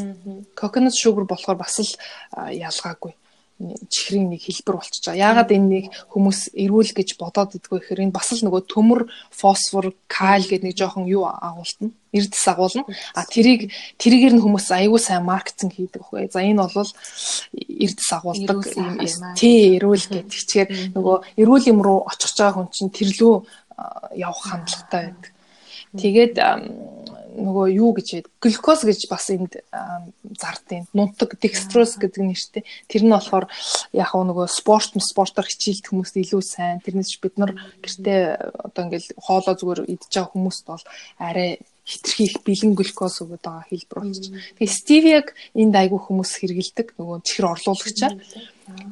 [0.59, 1.95] Coconut sugar болохоор бас л
[2.51, 3.15] ялгаагүй
[3.89, 5.25] чихрийн нэг хэлбэр болчихж байгаа.
[5.31, 9.01] Яагаад энэ нэг хүмүүс эрүүл гэж бодоод идэггүй гэхээр энэ бас л нөгөө төмөр,
[9.31, 11.95] фосфор, каль гэдэг нэг жоохон юу агуултна.
[12.11, 12.83] Эрдэс агуулна.
[13.15, 13.71] А тэрийг
[14.03, 16.31] тэрийгээр нь хүмүүс аягүй сайн маркетинг хийдэг байхгүй.
[16.35, 16.91] За энэ бол
[17.55, 18.99] эрдэс агуулдаг юм
[19.39, 23.35] тий эрүүл гэдэг чигээр нөгөө эрүүл юм руу очих байгаа хүн чинь тэрлүү
[24.19, 25.34] явах хандлагатай байдаг.
[25.95, 26.37] Тэгээд
[27.35, 28.21] нөгөө юу гэж вэ?
[28.39, 29.59] Глюкоз гэж бас энд
[30.39, 32.63] зардیں۔ Нунтаг декстрос гэдэг нэртэй.
[32.87, 33.51] Тэр нь болохоор
[33.91, 36.79] яг нөгөө спорт спортоор хичээлт хүмүүст илүү сайн.
[36.79, 38.39] Тэрнээс бид нар гэртээ
[38.71, 40.85] одоо ингээл хоолоо зүгээр идж байгаа хүмүүст бол
[41.19, 44.33] арай хитрхи их бэлэн глюкоз өгöd байгаа хэлбэр болчих.
[44.57, 48.15] Тэгээ стевиаг энд айгүй хүмүүс хэрэгэлдэг нөгөө чихэр орлуулагчаар.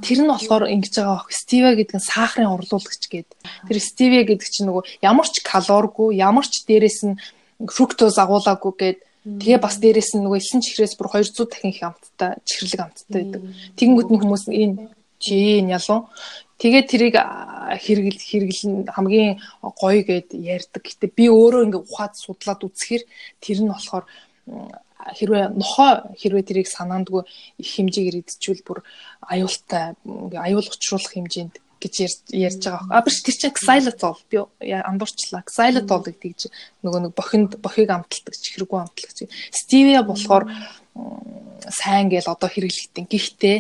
[0.05, 1.33] Тэр нь болохоор ингэж байгаа бох.
[1.33, 3.39] Стевиа гэдэг нь сахарын орлуулагч гэдэг.
[3.41, 7.17] Тэр стевиа гэдэг чинь нөгөө ямар ч калоргүй, ямар ч дээрэс нь
[7.65, 12.37] фруктоз агуулаагүй гээд тэгээ бас дээрэс нь нөгөө элсэн чихрээс бүр 200 дахин их амттай
[12.45, 13.43] чихэрлэг амттай байдаг.
[13.79, 14.77] Тэгэнгүүт нь хүмүүс энэ
[15.23, 16.11] чи энэ ялуу
[16.59, 17.17] тэгээд тэрийг
[17.85, 20.83] хэрэгэл хэрэглэн хамгийн гоё гэд ярьдаг.
[20.83, 23.03] Гэтэ би өөрөө ингээ ухаад судлаад үзэхээр
[23.41, 24.05] тэр нь болохоор
[25.19, 27.23] хэрвээ нохоо хэрвээ тэрийг санаандгүй
[27.59, 28.79] их хэмжээгээр идчихвэл бүр
[29.27, 29.99] аюултай
[30.39, 31.95] аюул учруулах хэмжээнд гэж
[32.31, 32.87] ярьж байгаа.
[32.95, 34.39] А биш тэр чинь xylitol би
[34.71, 35.43] андуурчлаа.
[35.51, 36.55] Xylitol гэдэг чинь
[36.87, 39.19] нөгөө нэг бохинд бохийг амталдаг чихрэггүй амтлагч.
[39.51, 40.47] Stevia болохоор
[41.67, 43.11] сайн гээл одоо хэрэглэгдэн.
[43.11, 43.57] Гэхдээ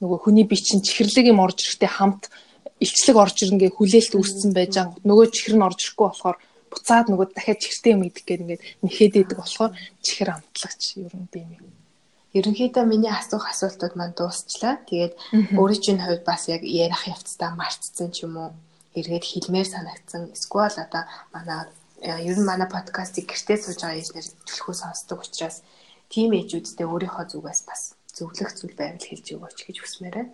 [0.00, 2.22] нөгөө хүний бие чинь чихэрлэг юм орж ирэхдээ хамт
[2.84, 5.00] илчлэг орж ирнгээ хүлээлт үүссэн байж байгаа.
[5.08, 6.36] Нөгөө чихэр нь орж ирэхгүй болохоор
[6.68, 9.72] буцаад нөгөө дахиад чихртэй юм идэх гээд ингээд нэхэд идэг болохоор
[10.04, 11.66] чихэр амтлагч ер нь тийм юм
[12.36, 14.76] ерөнхийдөө миний асуух асуултууд маань дуусчлаа.
[14.84, 15.14] Тэгээд
[15.56, 18.50] өөрийн чинь хувьд бас яг ярих явцдаа мартцсан ч юм уу
[18.92, 20.36] эргээд хэлмээр санагдсан.
[20.36, 21.64] Эсвэл одоо манай
[22.04, 25.64] ер нь манай подкастыг гэртээ сууж байгаа ээжнэр төлхөө сонсдог учраас
[26.12, 30.32] тим ээжүүдтэй өөрийнхөө зүгээс бас зөвлөх зүйл байвал хэлж өгөөч гэж хүсмээр байна.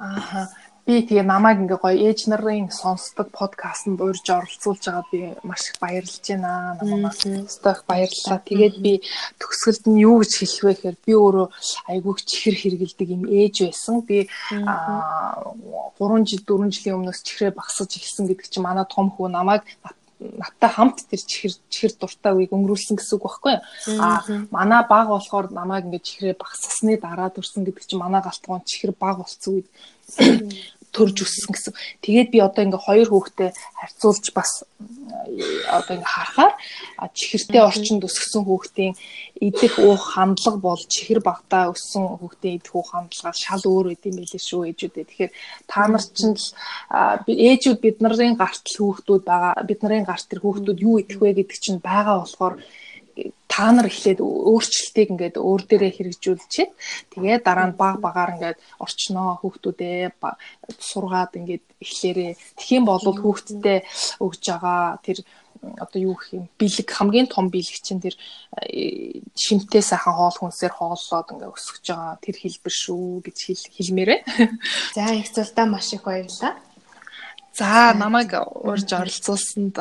[0.00, 0.48] Аа
[0.86, 5.78] би тэгээ намайг ингээ гоё ээж нарын сонсдог подкастэнд урьж оролцуулж байгаа би маш их
[5.78, 6.74] баярлж байна.
[6.82, 7.22] Намаас
[7.54, 8.42] сток баярлалаа.
[8.42, 8.92] Тэгээд би
[9.38, 11.46] төгсгөлд нь юу гэж хэлэх вэ гэхээр би өөрөө
[11.86, 14.02] айгүйх чихэр хэргэлдэг юм ээж байсан.
[14.02, 19.62] Би 3 жил 4 жилийн өмнөөс чихрээ багсаж эхэлсэн гэдэг чинь манай том хүү намайг
[20.38, 23.62] надтай хамт тэр чихэр чихэр дуртай үеийг өнгөрүүлсэн гэсэн үг байхгүй юу?
[24.00, 24.20] Аа
[24.54, 29.22] манай баг болохоор намайг ингээд чихрээ багссны дараа төрсэн гэдэг чинь манай галтгоон чихэр баг
[29.22, 29.68] болцсон үед
[30.92, 31.74] төрж өссөн гэсэн.
[32.04, 34.68] Тэгээд би одоо ингээ хоёр хүүхдээ харьцуулж бас
[35.72, 36.52] одоо ингээ харахаар
[37.16, 38.94] чихэртэй орчинд өсгсөн хүүхдийн
[39.40, 44.20] идэх уух хандлага бол чихэр багтаа өссөн хүүхдийн идэх уух хандлагаас шал өөр үт юм
[44.20, 45.08] билээ шүү ээжүүдээ.
[45.08, 45.32] Тэгэхээр
[45.66, 46.48] та нар чинь л
[47.26, 49.64] ээжүүд бид нарын гарт хүүхдүүд байгаа.
[49.64, 52.54] Бид нарын гарт тэр хүүхдүүд юу идэх вэ гэдэг чинь байгаа болохоор
[53.52, 56.70] та нар эхлээд өөрчлөлтийг ингээд өөр дээрээ хэрэгжүүлчихэд
[57.12, 60.16] тэгээ дараа нь баг багаар ингээд орчноо хүүхдүүдээ
[60.80, 63.84] сургаад ингээд эхлээрээ тэгхийн бол хүүхдтэй
[64.24, 65.20] өгж байгаа тэр
[65.62, 68.16] одоо юу гэх юм бэлэг хамгийн том бэлэг чинь тэр
[69.36, 73.38] шимтэй сайхан хоол хүнсээр хооллоод ингээ өсгөж байгаа тэр хэлбэр шүү гэж
[73.76, 74.20] хэлмээрээ.
[74.96, 76.58] За их зүйлдаа маш их баярлалаа.
[77.54, 78.32] За намайг
[78.64, 79.76] урьж оролцуулсанд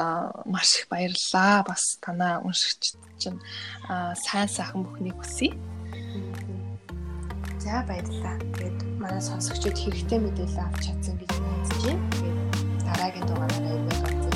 [0.45, 1.63] маш их баярлалаа.
[1.63, 3.39] Бас танаа уншигч чинь
[3.87, 5.55] сайн сайхан бүхнийг хүсье.
[7.63, 8.35] За баярлалаа.
[8.59, 12.09] Тэгээд манай сонсогчид хэрэгтэй мэдээлэл авч чадсан гэж найдаж байна.
[12.11, 12.39] Тэгээд
[12.83, 14.30] дараагийн дугаараараа ирэх гэж